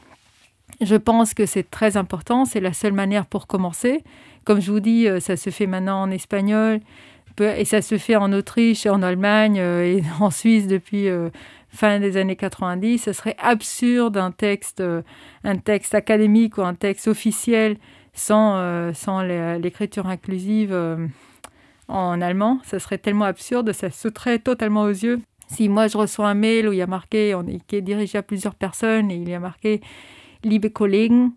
Je 0.81 0.95
pense 0.95 1.33
que 1.33 1.45
c'est 1.45 1.69
très 1.69 1.95
important. 1.95 2.45
C'est 2.45 2.59
la 2.59 2.73
seule 2.73 2.93
manière 2.93 3.25
pour 3.25 3.47
commencer. 3.47 4.03
Comme 4.43 4.61
je 4.61 4.71
vous 4.71 4.79
dis, 4.81 5.07
ça 5.19 5.37
se 5.37 5.49
fait 5.49 5.67
maintenant 5.67 6.01
en 6.03 6.11
espagnol 6.11 6.79
et 7.39 7.65
ça 7.65 7.81
se 7.81 7.97
fait 7.97 8.15
en 8.15 8.31
Autriche, 8.33 8.85
en 8.85 9.01
Allemagne 9.01 9.57
et 9.57 10.03
en 10.19 10.31
Suisse 10.31 10.67
depuis 10.67 11.07
fin 11.69 11.99
des 11.99 12.17
années 12.17 12.35
90, 12.35 12.97
ce 12.99 13.13
serait 13.13 13.35
absurde 13.39 14.17
un 14.17 14.31
texte, 14.31 14.81
euh, 14.81 15.01
un 15.43 15.57
texte 15.57 15.95
académique 15.95 16.57
ou 16.57 16.61
un 16.61 16.75
texte 16.75 17.07
officiel 17.07 17.77
sans, 18.13 18.57
euh, 18.57 18.93
sans 18.93 19.21
l'écriture 19.21 20.07
inclusive 20.07 20.71
euh, 20.73 21.07
en 21.87 22.21
allemand. 22.21 22.59
Ce 22.63 22.79
serait 22.79 22.97
tellement 22.97 23.25
absurde, 23.25 23.71
ça 23.73 23.91
sauterait 23.91 24.39
totalement 24.39 24.83
aux 24.83 24.89
yeux. 24.89 25.21
Si 25.47 25.69
moi 25.69 25.87
je 25.87 25.97
reçois 25.97 26.27
un 26.27 26.33
mail 26.33 26.67
où 26.67 26.73
il 26.73 26.77
y 26.77 26.81
a 26.81 26.87
marqué, 26.87 27.33
on 27.35 27.43
qui 27.43 27.75
est 27.75 27.81
dirigé 27.81 28.17
à 28.17 28.23
plusieurs 28.23 28.55
personnes 28.55 29.11
et 29.11 29.15
il 29.15 29.29
y 29.29 29.33
a 29.33 29.39
marqué 29.39 29.81
Liebe 30.43 30.69
Kollegen, 30.69 31.31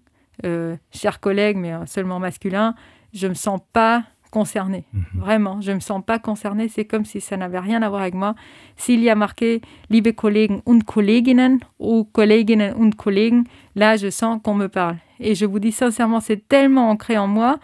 chers 0.91 1.21
collègues, 1.21 1.57
mais 1.57 1.75
seulement 1.87 2.19
masculin, 2.19 2.75
je 3.13 3.27
ne 3.27 3.31
me 3.31 3.35
sens 3.35 3.61
pas 3.73 4.05
concernée. 4.31 4.85
Mhm. 4.93 5.05
Vraiment, 5.15 5.61
je 5.61 5.71
ne 5.71 5.77
me 5.77 5.81
sens 5.81 6.03
pas 6.05 6.19
concernée. 6.19 6.69
C'est 6.69 6.85
comme 6.85 7.05
si 7.05 7.21
ça 7.21 7.37
n'avait 7.37 7.59
rien 7.59 7.83
à 7.83 7.89
voir 7.89 8.03
avec 8.03 8.15
moi. 8.15 8.35
S'il 8.77 9.01
y 9.01 9.11
a 9.11 9.15
marqué 9.15 9.61
Liebe 9.91 10.13
Kollegen 10.13 10.63
und 10.67 10.85
Kolleginnen 10.85 11.61
ou 11.79 12.05
Kolleginnen 12.05 12.75
und 12.75 12.95
Kollegen, 12.97 13.45
là, 13.75 13.97
je 13.97 14.11
sens 14.11 14.41
qu'on 14.43 14.55
me 14.55 14.69
parle. 14.69 14.97
Et 15.19 15.35
je 15.35 15.45
vous 15.45 15.59
dis 15.59 15.73
sincèrement, 15.73 16.21
c'est 16.21 16.49
tellement 16.49 16.91
ancré 16.91 17.19
en 17.19 17.27
moi 17.27 17.59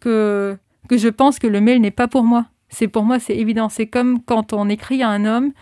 que, 0.00 0.56
que 0.88 0.96
je 0.96 1.08
pense 1.08 1.38
que 1.38 1.46
le 1.46 1.60
mail 1.60 1.80
n'est 1.80 1.90
pas 1.90 2.08
pour 2.08 2.24
moi. 2.24 2.46
C'est 2.68 2.88
pour 2.88 3.04
moi, 3.04 3.18
c'est 3.18 3.36
évident. 3.36 3.68
C'est 3.68 3.86
comme 3.86 4.22
quand 4.22 4.52
on 4.52 4.68
écrit 4.68 5.02
à 5.02 5.10
un 5.10 5.26
homme 5.26 5.52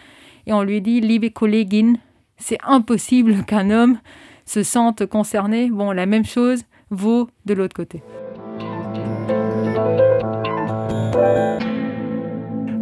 et 0.46 0.52
on 0.52 0.62
lui 0.62 0.80
dit 0.80 1.00
Liebe 1.00 1.32
Kollegin. 1.32 1.94
C'est 2.36 2.58
impossible 2.64 3.44
qu'un 3.46 3.70
homme 3.70 3.98
se 4.46 4.62
sente 4.62 5.06
concerné. 5.06 5.70
Bon, 5.70 5.92
la 5.92 6.06
même 6.06 6.24
chose 6.24 6.64
vaut 6.90 7.28
de 7.46 7.54
l'autre 7.54 7.74
côté. 7.74 8.02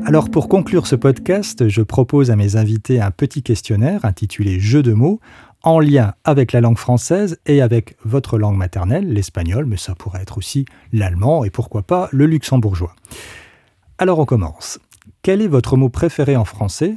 Alors 0.08 0.30
pour 0.30 0.48
conclure 0.48 0.86
ce 0.86 0.96
podcast, 0.96 1.68
je 1.68 1.82
propose 1.82 2.30
à 2.30 2.36
mes 2.36 2.56
invités 2.56 2.98
un 2.98 3.10
petit 3.10 3.42
questionnaire 3.42 4.06
intitulé 4.06 4.58
Jeu 4.58 4.82
de 4.82 4.94
mots 4.94 5.20
en 5.62 5.80
lien 5.80 6.14
avec 6.24 6.52
la 6.52 6.62
langue 6.62 6.78
française 6.78 7.38
et 7.44 7.60
avec 7.60 7.96
votre 8.04 8.38
langue 8.38 8.56
maternelle, 8.56 9.12
l'espagnol, 9.12 9.66
mais 9.66 9.76
ça 9.76 9.94
pourrait 9.94 10.22
être 10.22 10.38
aussi 10.38 10.64
l'allemand 10.94 11.44
et 11.44 11.50
pourquoi 11.50 11.82
pas 11.82 12.08
le 12.10 12.24
luxembourgeois. 12.24 12.94
Alors 13.98 14.18
on 14.18 14.24
commence. 14.24 14.78
Quel 15.20 15.42
est 15.42 15.46
votre 15.46 15.76
mot 15.76 15.90
préféré 15.90 16.36
en 16.36 16.46
français? 16.46 16.96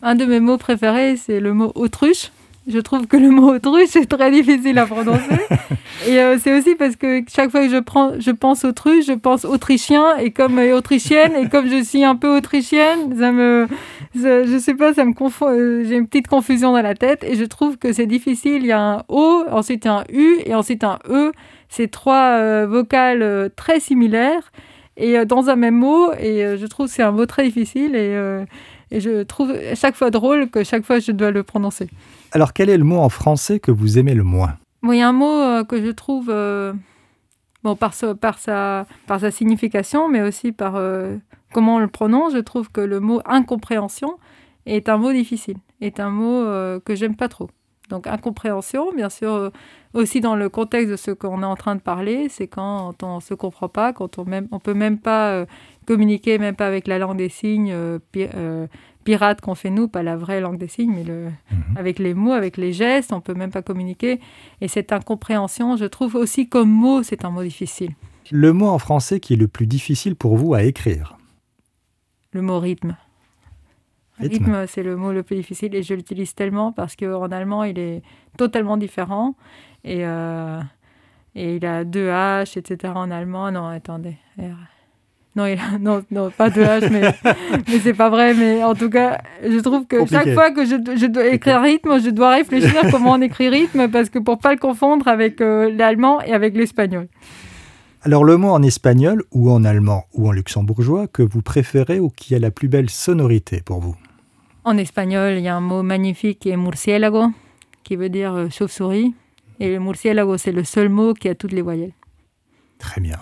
Un 0.00 0.14
de 0.14 0.24
mes 0.24 0.38
mots 0.38 0.58
préférés, 0.58 1.16
c'est 1.16 1.40
le 1.40 1.54
mot 1.54 1.72
autruche. 1.74 2.30
Je 2.66 2.78
trouve 2.78 3.06
que 3.06 3.18
le 3.18 3.28
mot 3.28 3.54
autruche 3.54 3.94
est 3.94 4.06
très 4.06 4.30
difficile 4.30 4.78
à 4.78 4.86
prononcer. 4.86 5.36
et 6.08 6.18
euh, 6.18 6.38
c'est 6.38 6.56
aussi 6.56 6.74
parce 6.74 6.96
que 6.96 7.22
chaque 7.28 7.50
fois 7.50 7.66
que 7.66 7.68
je, 7.68 7.76
prends, 7.76 8.18
je 8.18 8.30
pense 8.30 8.64
autruche, 8.64 9.04
je 9.06 9.12
pense 9.12 9.44
autrichien 9.44 10.16
et 10.16 10.30
comme 10.30 10.58
euh, 10.58 10.74
autrichienne. 10.74 11.32
Et 11.36 11.50
comme 11.50 11.68
je 11.68 11.82
suis 11.84 12.04
un 12.04 12.16
peu 12.16 12.34
autrichienne, 12.34 13.14
ça 13.18 13.32
me, 13.32 13.68
je 14.14 14.58
sais 14.58 14.72
pas, 14.74 14.94
ça 14.94 15.04
me 15.04 15.12
confond. 15.12 15.50
Euh, 15.50 15.84
j'ai 15.84 15.96
une 15.96 16.06
petite 16.06 16.26
confusion 16.26 16.72
dans 16.72 16.80
la 16.80 16.94
tête 16.94 17.22
et 17.22 17.36
je 17.36 17.44
trouve 17.44 17.76
que 17.76 17.92
c'est 17.92 18.06
difficile. 18.06 18.62
Il 18.62 18.66
y 18.66 18.72
a 18.72 18.80
un 18.80 19.04
O, 19.08 19.44
ensuite 19.50 19.84
un 19.84 20.04
U 20.10 20.38
et 20.46 20.54
ensuite 20.54 20.84
un 20.84 20.98
E. 21.10 21.32
C'est 21.68 21.90
trois 21.90 22.64
vocales 22.66 23.50
très 23.56 23.80
similaires 23.80 24.52
et 24.96 25.24
dans 25.26 25.50
un 25.50 25.56
même 25.56 25.74
mot. 25.74 26.12
Et 26.14 26.56
je 26.56 26.66
trouve 26.66 26.86
que 26.86 26.92
c'est 26.92 27.02
un 27.02 27.10
mot 27.10 27.26
très 27.26 27.44
difficile 27.44 27.96
et, 27.96 28.16
et 28.92 29.00
je 29.00 29.24
trouve 29.24 29.52
chaque 29.74 29.96
fois 29.96 30.10
drôle 30.10 30.48
que 30.50 30.62
chaque 30.62 30.84
fois 30.84 31.00
je 31.00 31.10
dois 31.10 31.32
le 31.32 31.42
prononcer. 31.42 31.88
Alors, 32.34 32.52
quel 32.52 32.68
est 32.68 32.76
le 32.76 32.82
mot 32.82 32.98
en 32.98 33.08
français 33.08 33.60
que 33.60 33.70
vous 33.70 33.96
aimez 33.96 34.14
le 34.14 34.24
moins? 34.24 34.56
A 34.82 34.88
un 34.88 35.12
mot 35.12 35.40
euh, 35.40 35.62
que 35.62 35.80
je 35.80 35.90
trouve, 35.92 36.30
euh, 36.30 36.72
bon, 37.62 37.76
par, 37.76 37.94
par, 38.20 38.38
sa, 38.38 38.86
par 39.06 39.20
sa 39.20 39.30
signification, 39.30 40.08
mais 40.08 40.20
aussi 40.20 40.50
par 40.50 40.74
euh, 40.74 41.16
comment 41.52 41.76
on 41.76 41.78
le 41.78 41.86
prononce, 41.86 42.32
je 42.32 42.38
trouve 42.38 42.72
que 42.72 42.80
le 42.80 42.98
mot 42.98 43.20
incompréhension 43.24 44.18
est 44.66 44.88
un 44.88 44.96
mot 44.96 45.12
difficile, 45.12 45.58
est 45.80 46.00
un 46.00 46.10
mot 46.10 46.44
que 46.80 46.96
j'aime 46.96 47.14
pas 47.14 47.28
trop. 47.28 47.50
Donc 47.90 48.06
incompréhension, 48.06 48.92
bien 48.92 49.10
sûr, 49.10 49.52
aussi 49.92 50.20
dans 50.20 50.34
le 50.34 50.48
contexte 50.48 50.90
de 50.90 50.96
ce 50.96 51.10
qu'on 51.10 51.42
est 51.42 51.46
en 51.46 51.54
train 51.54 51.76
de 51.76 51.82
parler, 51.82 52.28
c'est 52.30 52.48
quand 52.48 53.02
on 53.02 53.16
ne 53.16 53.20
se 53.20 53.34
comprend 53.34 53.68
pas, 53.68 53.92
quand 53.92 54.18
on 54.18 54.24
ne 54.24 54.40
on 54.50 54.58
peut 54.58 54.72
même 54.72 54.98
pas 54.98 55.44
communiquer, 55.86 56.38
même 56.38 56.56
pas 56.56 56.66
avec 56.66 56.86
la 56.86 56.98
langue 56.98 57.18
des 57.18 57.28
signes, 57.28 57.76
pirate 59.04 59.40
qu'on 59.40 59.54
fait 59.54 59.70
nous, 59.70 59.86
pas 59.86 60.02
la 60.02 60.16
vraie 60.16 60.40
langue 60.40 60.58
des 60.58 60.68
signes, 60.68 60.92
mais 60.94 61.04
le, 61.04 61.26
mhm. 61.50 61.76
avec 61.76 61.98
les 61.98 62.14
mots, 62.14 62.32
avec 62.32 62.56
les 62.56 62.72
gestes, 62.72 63.12
on 63.12 63.20
peut 63.20 63.34
même 63.34 63.50
pas 63.50 63.62
communiquer. 63.62 64.20
Et 64.60 64.68
cette 64.68 64.92
incompréhension, 64.92 65.76
je 65.76 65.84
trouve 65.84 66.16
aussi 66.16 66.48
comme 66.48 66.70
mot, 66.70 67.02
c'est 67.02 67.24
un 67.24 67.30
mot 67.30 67.42
difficile. 67.42 67.92
Le 68.30 68.52
mot 68.52 68.68
en 68.68 68.78
français 68.78 69.20
qui 69.20 69.34
est 69.34 69.36
le 69.36 69.48
plus 69.48 69.66
difficile 69.66 70.16
pour 70.16 70.36
vous 70.36 70.54
à 70.54 70.62
écrire 70.62 71.18
Le 72.32 72.42
mot 72.42 72.58
rythme. 72.58 72.96
Rythme, 74.18 74.66
c'est 74.68 74.82
le 74.82 74.96
mot 74.96 75.12
le 75.12 75.22
plus 75.22 75.36
difficile 75.36 75.74
et 75.74 75.82
je 75.82 75.92
l'utilise 75.94 76.34
tellement 76.34 76.72
parce 76.72 76.94
qu'en 76.94 77.30
allemand, 77.32 77.64
il 77.64 77.78
est 77.78 78.02
totalement 78.38 78.76
différent 78.76 79.34
et, 79.82 80.06
euh, 80.06 80.60
et 81.34 81.56
il 81.56 81.66
a 81.66 81.84
deux 81.84 82.08
H, 82.08 82.58
etc. 82.58 82.92
en 82.94 83.10
allemand. 83.10 83.50
Non, 83.50 83.66
attendez. 83.66 84.16
Non, 85.36 85.46
non, 85.80 86.04
non, 86.12 86.30
pas 86.30 86.48
de 86.48 86.62
H, 86.62 86.90
mais, 86.90 87.12
mais 87.68 87.78
c'est 87.80 87.94
pas 87.94 88.08
vrai. 88.08 88.34
Mais 88.34 88.62
en 88.62 88.74
tout 88.74 88.88
cas, 88.88 89.20
je 89.42 89.58
trouve 89.58 89.86
que 89.86 90.06
chaque 90.06 90.32
fois 90.32 90.52
que 90.52 90.64
je, 90.64 90.76
je, 90.96 91.06
dois 91.06 91.26
écrire 91.26 91.60
rythme, 91.60 92.00
je 92.00 92.10
dois 92.10 92.34
réfléchir 92.34 92.82
comment 92.92 93.12
on 93.12 93.20
écrit 93.20 93.48
rythme, 93.48 93.88
parce 93.88 94.10
que 94.10 94.20
pour 94.20 94.38
pas 94.38 94.52
le 94.52 94.60
confondre 94.60 95.08
avec 95.08 95.40
euh, 95.40 95.70
l'allemand 95.76 96.20
et 96.20 96.32
avec 96.32 96.56
l'espagnol. 96.56 97.08
Alors 98.02 98.22
le 98.22 98.36
mot 98.36 98.50
en 98.50 98.62
espagnol 98.62 99.24
ou 99.32 99.50
en 99.50 99.64
allemand 99.64 100.04
ou 100.12 100.28
en 100.28 100.32
luxembourgeois 100.32 101.08
que 101.08 101.22
vous 101.22 101.42
préférez 101.42 101.98
ou 102.00 102.10
qui 102.10 102.34
a 102.34 102.38
la 102.38 102.50
plus 102.50 102.68
belle 102.68 102.90
sonorité 102.90 103.62
pour 103.64 103.80
vous? 103.80 103.96
En 104.64 104.78
espagnol, 104.78 105.34
il 105.38 105.42
y 105.42 105.48
a 105.48 105.56
un 105.56 105.60
mot 105.60 105.82
magnifique 105.82 106.38
qui 106.38 106.50
est 106.50 106.56
murciélago, 106.56 107.28
qui 107.82 107.96
veut 107.96 108.08
dire 108.08 108.34
euh, 108.34 108.48
chauve-souris. 108.50 109.14
Et 109.58 109.70
le 109.70 109.80
murciélago, 109.80 110.36
c'est 110.36 110.52
le 110.52 110.64
seul 110.64 110.88
mot 110.90 111.12
qui 111.12 111.28
a 111.28 111.34
toutes 111.34 111.52
les 111.52 111.62
voyelles. 111.62 111.92
Très 112.78 113.00
bien. 113.00 113.18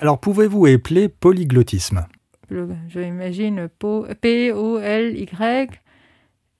Alors, 0.00 0.20
pouvez-vous 0.20 0.68
épeler 0.68 1.08
polyglottisme? 1.08 2.06
Je 2.50 3.00
imagine 3.00 3.68
P-O-L-Y 4.20 5.80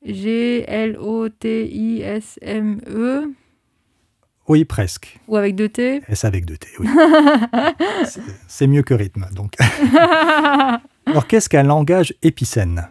G-L-O-T-I-S-M-E. 0.04 0.94
Oui, 4.48 4.64
presque. 4.64 5.20
Ou 5.28 5.36
avec 5.36 5.54
deux 5.54 5.68
T? 5.68 6.00
S 6.08 6.24
avec 6.24 6.46
deux 6.46 6.56
T, 6.56 6.66
oui. 6.80 6.88
C'est 8.48 8.66
mieux 8.66 8.82
que 8.82 8.94
rythme, 8.94 9.26
donc. 9.34 9.52
Alors, 11.06 11.26
qu'est-ce 11.28 11.48
qu'un 11.48 11.62
langage 11.62 12.14
épicène? 12.22 12.88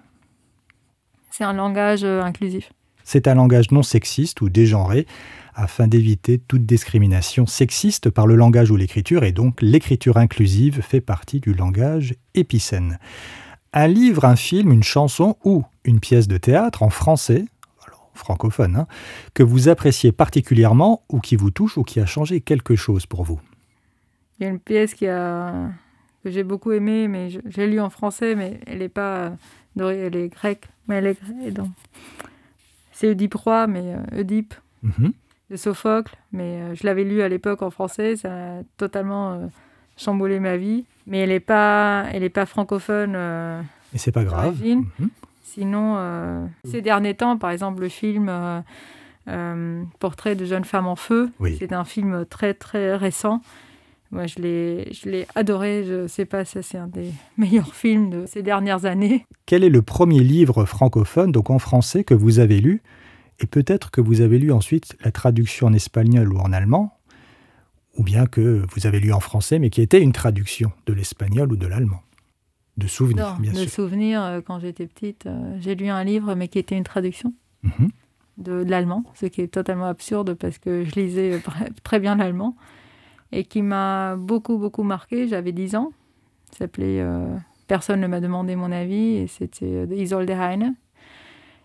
C'est 1.32 1.44
un 1.44 1.54
langage 1.54 2.04
euh, 2.04 2.22
inclusif. 2.22 2.72
C'est 3.10 3.30
un 3.30 3.36
langage 3.36 3.72
non 3.72 3.84
sexiste 3.84 4.42
ou 4.42 4.50
dégenré 4.50 5.08
afin 5.56 5.88
d'éviter 5.88 6.40
toute 6.40 6.66
discrimination 6.66 7.46
sexiste 7.46 8.10
par 8.10 8.28
le 8.28 8.36
langage 8.36 8.70
ou 8.70 8.76
l'écriture, 8.76 9.24
et 9.24 9.32
donc 9.32 9.62
l'écriture 9.62 10.18
inclusive 10.18 10.82
fait 10.82 11.00
partie 11.00 11.40
du 11.40 11.54
langage 11.54 12.16
épicène. 12.34 13.00
Un 13.72 13.88
livre, 13.88 14.26
un 14.26 14.36
film, 14.36 14.74
une 14.74 14.84
chanson 14.84 15.38
ou 15.46 15.64
une 15.86 16.02
pièce 16.02 16.28
de 16.28 16.36
théâtre 16.36 16.84
en 16.84 16.90
français, 16.90 17.46
francophone, 18.14 18.76
hein, 18.76 18.88
que 19.34 19.42
vous 19.42 19.70
appréciez 19.70 20.12
particulièrement 20.12 21.04
ou 21.08 21.22
qui 21.22 21.38
vous 21.38 21.50
touche 21.50 21.78
ou 21.78 21.84
qui 21.84 22.02
a 22.02 22.06
changé 22.06 22.42
quelque 22.42 22.76
chose 22.76 23.06
pour 23.06 23.24
vous? 23.24 23.40
Il 24.38 24.44
y 24.44 24.48
a 24.48 24.50
une 24.50 24.60
pièce 24.60 24.94
que 24.96 25.70
j'ai 26.26 26.44
beaucoup 26.44 26.74
aimée, 26.74 27.08
mais 27.08 27.30
j'ai 27.30 27.68
lu 27.68 27.80
en 27.80 27.90
français, 27.90 28.36
mais 28.36 28.60
elle 28.68 28.80
n'est 28.80 28.90
pas... 28.90 29.32
Elle 29.80 30.18
est 30.18 30.28
grecque, 30.28 30.68
mais 30.90 30.96
elle 30.96 31.08
est... 31.08 31.20
C'est 32.98 33.10
Oedipe 33.10 33.36
Roi, 33.36 33.68
mais 33.68 33.96
Oedipe. 34.18 34.56
Euh, 34.84 34.88
mhm 34.88 35.14
de 35.50 35.56
Sophocle, 35.56 36.14
mais 36.34 36.62
euh, 36.62 36.76
je 36.76 36.86
l'avais 36.86 37.06
lu 37.06 37.22
à 37.22 37.30
l'époque 37.30 37.62
en 37.62 37.70
français, 37.70 38.18
ça 38.18 38.34
a 38.34 38.64
totalement 38.76 39.32
euh, 39.32 39.48
chamboulé 39.96 40.42
ma 40.42 40.58
vie. 40.58 40.84
Mais 41.06 41.20
elle 41.20 41.30
n'est 41.30 41.40
pas, 41.40 42.04
elle 42.12 42.22
est 42.22 42.30
pas 42.30 42.46
francophone. 42.46 43.16
Et 43.94 43.98
c'est 43.98 44.12
pas 44.12 44.26
grave. 44.26 44.62
Mhm. 44.62 45.10
Sinon, 45.46 46.50
ces 46.66 46.82
derniers 46.82 47.14
temps, 47.14 47.38
par 47.38 47.52
exemple, 47.52 47.80
le 47.80 47.88
film 47.88 48.30
Portrait 50.00 50.36
de 50.36 50.44
jeune 50.44 50.66
femme 50.66 50.86
en 50.86 50.98
feu. 50.98 51.32
C'est 51.58 51.72
un 51.72 51.86
film 51.86 52.26
très 52.26 52.54
très 52.54 52.98
récent. 52.98 53.42
Moi, 54.12 54.26
je 54.28 54.40
l'ai, 54.40 54.94
je 54.94 55.10
l'ai 55.10 55.28
adoré. 55.36 55.84
Je 55.86 56.04
ne 56.04 56.08
sais 56.08 56.26
pas, 56.26 56.46
ça 56.46 56.62
c'est 56.62 56.78
un 56.78 56.88
des 56.88 57.12
meilleurs 57.38 57.74
films 57.74 58.10
de 58.10 58.26
ces 58.26 58.42
dernières 58.42 58.86
années. 58.86 59.26
Quel 59.46 59.64
est 59.64 59.70
le 59.70 59.82
premier 59.82 60.22
livre 60.22 60.66
francophone, 60.66 61.32
donc 61.32 61.50
en 61.50 61.60
français, 61.60 62.04
que 62.04 62.14
vous 62.14 62.40
avez 62.40 62.60
lu? 62.60 62.82
Et 63.40 63.46
peut-être 63.46 63.92
que 63.92 64.02
vous 64.02 64.22
avez 64.22 64.40
lu 64.40 64.52
ensuite 64.52 64.98
la 65.04 65.12
traduction 65.12 65.68
en 65.68 65.74
espagnol 65.74 66.34
ou 66.34 66.40
en 66.40 66.52
allemand, 66.52 66.98
ou 67.96 68.04
bien 68.04 68.26
que 68.26 68.64
vous 68.74 68.88
avez 68.88 69.00
lu 69.00 69.14
en 69.14 69.20
français, 69.20 69.60
mais 69.60 69.70
qui 69.70 69.82
était 69.82 70.02
une 70.02 70.14
traduction 70.14 70.72
de 70.86 70.94
l'espagnol 70.94 71.52
ou 71.52 71.56
de 71.56 71.68
l'allemand. 71.68 72.02
De 72.78 72.88
souvenirs, 72.88 73.38
bien 73.40 73.52
de 73.52 73.58
sûr. 73.58 73.66
De 73.66 73.72
souvenirs, 73.72 74.24
euh, 74.24 74.42
quand 74.42 74.60
j'étais 74.60 74.86
petite, 74.86 75.26
euh, 75.26 75.58
j'ai 75.60 75.74
lu 75.74 75.90
un 75.90 76.04
livre, 76.04 76.36
mais 76.36 76.48
qui 76.48 76.60
était 76.60 76.78
une 76.78 76.84
traduction. 76.84 77.34
Mhm. 77.64 77.90
De, 78.38 78.64
l'allemand, 78.68 79.04
ce 79.16 79.26
qui 79.26 79.42
est 79.42 79.48
totalement 79.48 79.88
absurde 79.88 80.36
parce 80.36 80.60
que 80.60 80.84
je 80.86 80.94
lisais 80.94 81.42
très 81.84 82.00
bien 82.00 82.16
l'allemand 82.16 82.56
et 83.32 83.44
qui 83.44 83.62
m'a 83.62 84.16
beaucoup, 84.16 84.58
beaucoup 84.58 84.84
marqué. 84.84 85.28
J'avais 85.28 85.52
10 85.52 85.76
ans. 85.76 85.92
Ça 86.52 86.60
s'appelait 86.60 87.02
euh, 87.02 87.36
Personne 87.68 88.00
ne 88.00 88.08
m'a 88.08 88.22
demandé 88.22 88.56
mon 88.56 88.72
avis 88.72 89.18
et 89.18 89.28
c'était 89.28 89.66
euh, 89.66 89.88
Isolde 89.92 90.30
Heine. 90.30 90.76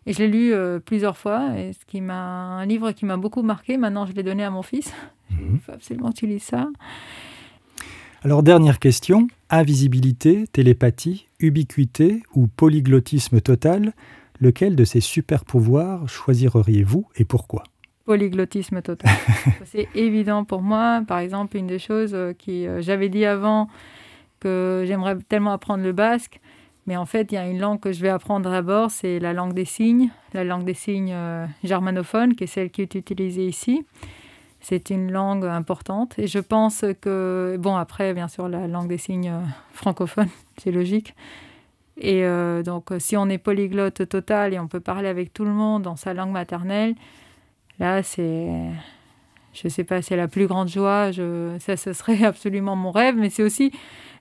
Et 0.07 0.13
je 0.13 0.19
l'ai 0.19 0.29
lu 0.29 0.53
euh, 0.53 0.81
plusieurs 0.81 1.17
fois. 1.17 1.57
Et 1.57 1.73
ce 1.73 1.85
qui 1.87 2.01
m'a 2.01 2.59
un 2.59 2.67
livre 2.67 2.93
qui 2.93 3.05
m'a 3.05 3.17
beaucoup 3.17 3.43
marqué. 3.43 3.77
Maintenant, 3.77 4.07
je 4.07 4.13
l'ai 4.13 4.25
donné 4.25 4.45
à 4.45 4.51
mon 4.51 4.63
fils. 4.63 4.93
Il 5.31 5.61
faut 5.61 5.73
absolument 5.73 6.11
que 6.11 6.17
tu 6.17 6.27
lises 6.27 6.43
ça. 6.43 6.69
Alors, 8.25 8.43
dernière 8.43 8.79
question. 8.79 9.29
Invisibilité, 9.51 10.47
télépathie, 10.53 11.27
ubiquité 11.39 12.23
ou 12.35 12.47
polyglottisme 12.47 13.41
total, 13.41 13.93
lequel 14.41 14.77
de 14.77 14.85
ces 14.85 15.01
super 15.01 15.45
pouvoirs 15.45 16.09
choisiriez-vous 16.09 17.07
et 17.17 17.25
pourquoi? 17.25 17.65
Polyglottisme 18.05 18.83
total. 18.83 19.13
c'est 19.65 19.89
évident 19.95 20.45
pour 20.45 20.63
moi. 20.63 21.03
Par 21.07 21.19
exemple, 21.19 21.57
une 21.57 21.69
des 21.69 21.79
choses 21.79 22.15
euh, 22.15 22.33
que 22.33 22.51
euh, 22.51 22.83
j'avais 22.83 23.09
dit 23.09 23.25
avant 23.25 23.69
que 24.41 24.83
j'aimerais 24.87 25.17
tellement 25.29 25.53
apprendre 25.53 25.85
le 25.85 25.93
basque, 25.93 26.41
mais 26.87 26.97
en 26.97 27.07
fait, 27.07 27.31
il 27.31 27.37
y 27.37 27.39
a 27.39 27.47
une 27.47 27.61
langue 27.61 27.79
que 27.79 27.93
je 27.93 28.03
vais 28.03 28.09
apprendre 28.09 28.51
d'abord, 28.51 28.91
c'est 28.91 29.21
la 29.21 29.33
langue 29.33 29.53
des 29.53 29.65
signes, 29.65 30.11
la 30.33 30.43
langue 30.43 30.65
des 30.65 30.75
signes 30.75 31.13
euh, 31.15 31.47
germanophone, 31.63 32.35
qui 32.35 32.45
est 32.45 32.49
celle 32.49 32.71
qui 32.71 32.83
est 32.83 32.93
utilisée 32.97 33.47
ici. 33.47 33.87
C'est 34.59 34.91
une 34.91 35.13
langue 35.13 35.45
importante 35.45 36.19
et 36.19 36.27
je 36.27 36.39
pense 36.41 36.85
que, 37.01 37.57
bon, 37.61 37.77
après, 37.77 38.15
bien 38.15 38.27
sûr, 38.29 38.49
la 38.49 38.67
langue 38.67 38.89
des 38.89 38.99
signes 38.99 39.33
francophone, 39.73 40.29
c'est 40.59 40.73
logique. 40.73 41.15
Et 41.99 42.25
donc, 42.65 42.91
si 42.99 43.17
on 43.17 43.29
est 43.29 43.39
polyglotte 43.39 44.09
total 44.09 44.55
et 44.55 44.59
on 44.59 44.67
peut 44.67 44.81
parler 44.81 45.09
avec 45.09 45.33
tout 45.33 45.45
le 45.45 45.51
monde 45.51 45.83
dans 45.83 45.95
sa 45.95 46.15
langue 46.15 46.31
maternelle, 46.31 46.95
Là, 47.83 48.05
c'est, 48.05 48.49
je 49.53 49.67
sais 49.67 49.83
pas, 49.83 50.03
c'est 50.03 50.15
la 50.15 50.29
plus 50.29 50.47
grande 50.47 50.69
joie. 50.69 51.11
Je, 51.11 51.57
ça, 51.59 51.77
ce 51.77 51.93
serait 51.93 52.25
absolument 52.33 52.77
mon 52.77 52.93
rêve, 52.93 53.17
mais 53.17 53.29
c'est 53.29 53.43
aussi 53.43 53.73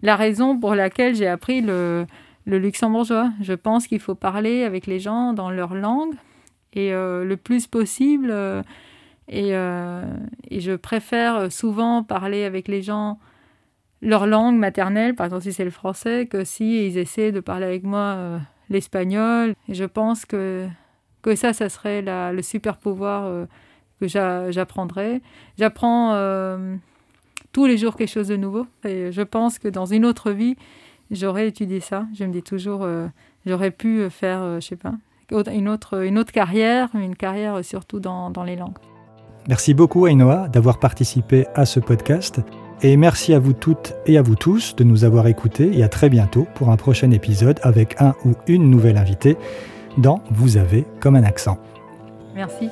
la 0.01 0.15
raison 0.15 0.59
pour 0.59 0.73
laquelle 0.73 1.13
j'ai 1.13 1.27
appris 1.27 1.61
le, 1.61 2.07
le 2.45 2.57
luxembourgeois. 2.57 3.31
Je 3.39 3.53
pense 3.53 3.85
qu'il 3.85 3.99
faut 3.99 4.15
parler 4.15 4.63
avec 4.63 4.87
les 4.87 4.99
gens 4.99 5.33
dans 5.33 5.51
leur 5.51 5.75
langue 5.75 6.15
et 6.73 6.91
euh, 6.91 7.23
le 7.23 7.37
plus 7.37 7.67
possible. 7.67 8.31
Euh, 8.31 8.63
et, 9.27 9.55
euh, 9.55 10.05
et, 10.49 10.59
je 10.59 10.71
préfère 10.71 11.51
souvent 11.51 12.01
parler 12.01 12.45
avec 12.45 12.67
les 12.67 12.81
gens 12.81 13.19
leur 14.01 14.25
langue 14.25 14.57
maternelle, 14.57 15.13
par 15.13 15.27
exemple 15.27 15.43
si 15.43 15.53
c'est 15.53 15.63
le 15.63 15.69
français, 15.69 16.25
que 16.25 16.43
si 16.43 16.87
ils 16.87 16.97
essaient 16.97 17.31
de 17.31 17.41
parler 17.41 17.67
avec 17.67 17.83
moi 17.83 18.39
l'espagnol. 18.71 19.53
Je 19.69 19.85
pense 19.85 20.25
que 20.25 20.67
que 21.21 21.35
ça, 21.35 21.53
ça 21.53 21.69
serait 21.69 22.03
le 22.03 22.41
super 22.41 22.77
pouvoir 22.77 23.25
euh, 23.25 23.45
que 23.99 24.07
j'apprendrais. 24.07 25.21
J'apprends 25.57 26.13
euh, 26.13 26.75
tous 27.51 27.65
les 27.65 27.77
jours 27.77 27.95
quelque 27.95 28.09
chose 28.09 28.27
de 28.27 28.37
nouveau. 28.37 28.65
Et 28.83 29.11
je 29.11 29.21
pense 29.21 29.59
que 29.59 29.67
dans 29.67 29.85
une 29.85 30.05
autre 30.05 30.31
vie, 30.31 30.55
j'aurais 31.11 31.47
étudié 31.47 31.79
ça. 31.79 32.05
Je 32.17 32.23
me 32.25 32.31
dis 32.31 32.43
toujours, 32.43 32.81
euh, 32.83 33.07
j'aurais 33.45 33.71
pu 33.71 34.09
faire, 34.09 34.59
je 34.59 34.65
sais 34.65 34.75
pas, 34.75 34.93
une 35.51 35.69
autre, 35.69 36.03
une 36.03 36.17
autre 36.17 36.31
carrière, 36.31 36.89
une 36.93 37.15
carrière 37.15 37.63
surtout 37.63 37.99
dans, 37.99 38.29
dans 38.29 38.43
les 38.43 38.55
langues. 38.55 38.77
Merci 39.47 39.73
beaucoup, 39.73 40.05
Ainoa, 40.05 40.49
d'avoir 40.49 40.79
participé 40.79 41.47
à 41.55 41.65
ce 41.65 41.79
podcast. 41.79 42.41
Et 42.83 42.97
merci 42.97 43.33
à 43.33 43.39
vous 43.39 43.53
toutes 43.53 43.93
et 44.07 44.17
à 44.17 44.23
vous 44.23 44.35
tous 44.35 44.75
de 44.75 44.83
nous 44.83 45.03
avoir 45.03 45.27
écoutés 45.27 45.77
et 45.77 45.83
à 45.83 45.87
très 45.87 46.09
bientôt 46.09 46.47
pour 46.55 46.69
un 46.69 46.77
prochain 46.77 47.11
épisode 47.11 47.59
avec 47.61 47.95
un 48.01 48.15
ou 48.25 48.33
une 48.47 48.71
nouvelle 48.71 48.97
invitée 48.97 49.37
dans 49.97 50.21
Vous 50.31 50.57
avez 50.57 50.85
comme 50.99 51.15
un 51.15 51.23
accent. 51.23 51.57
Merci. 52.35 52.69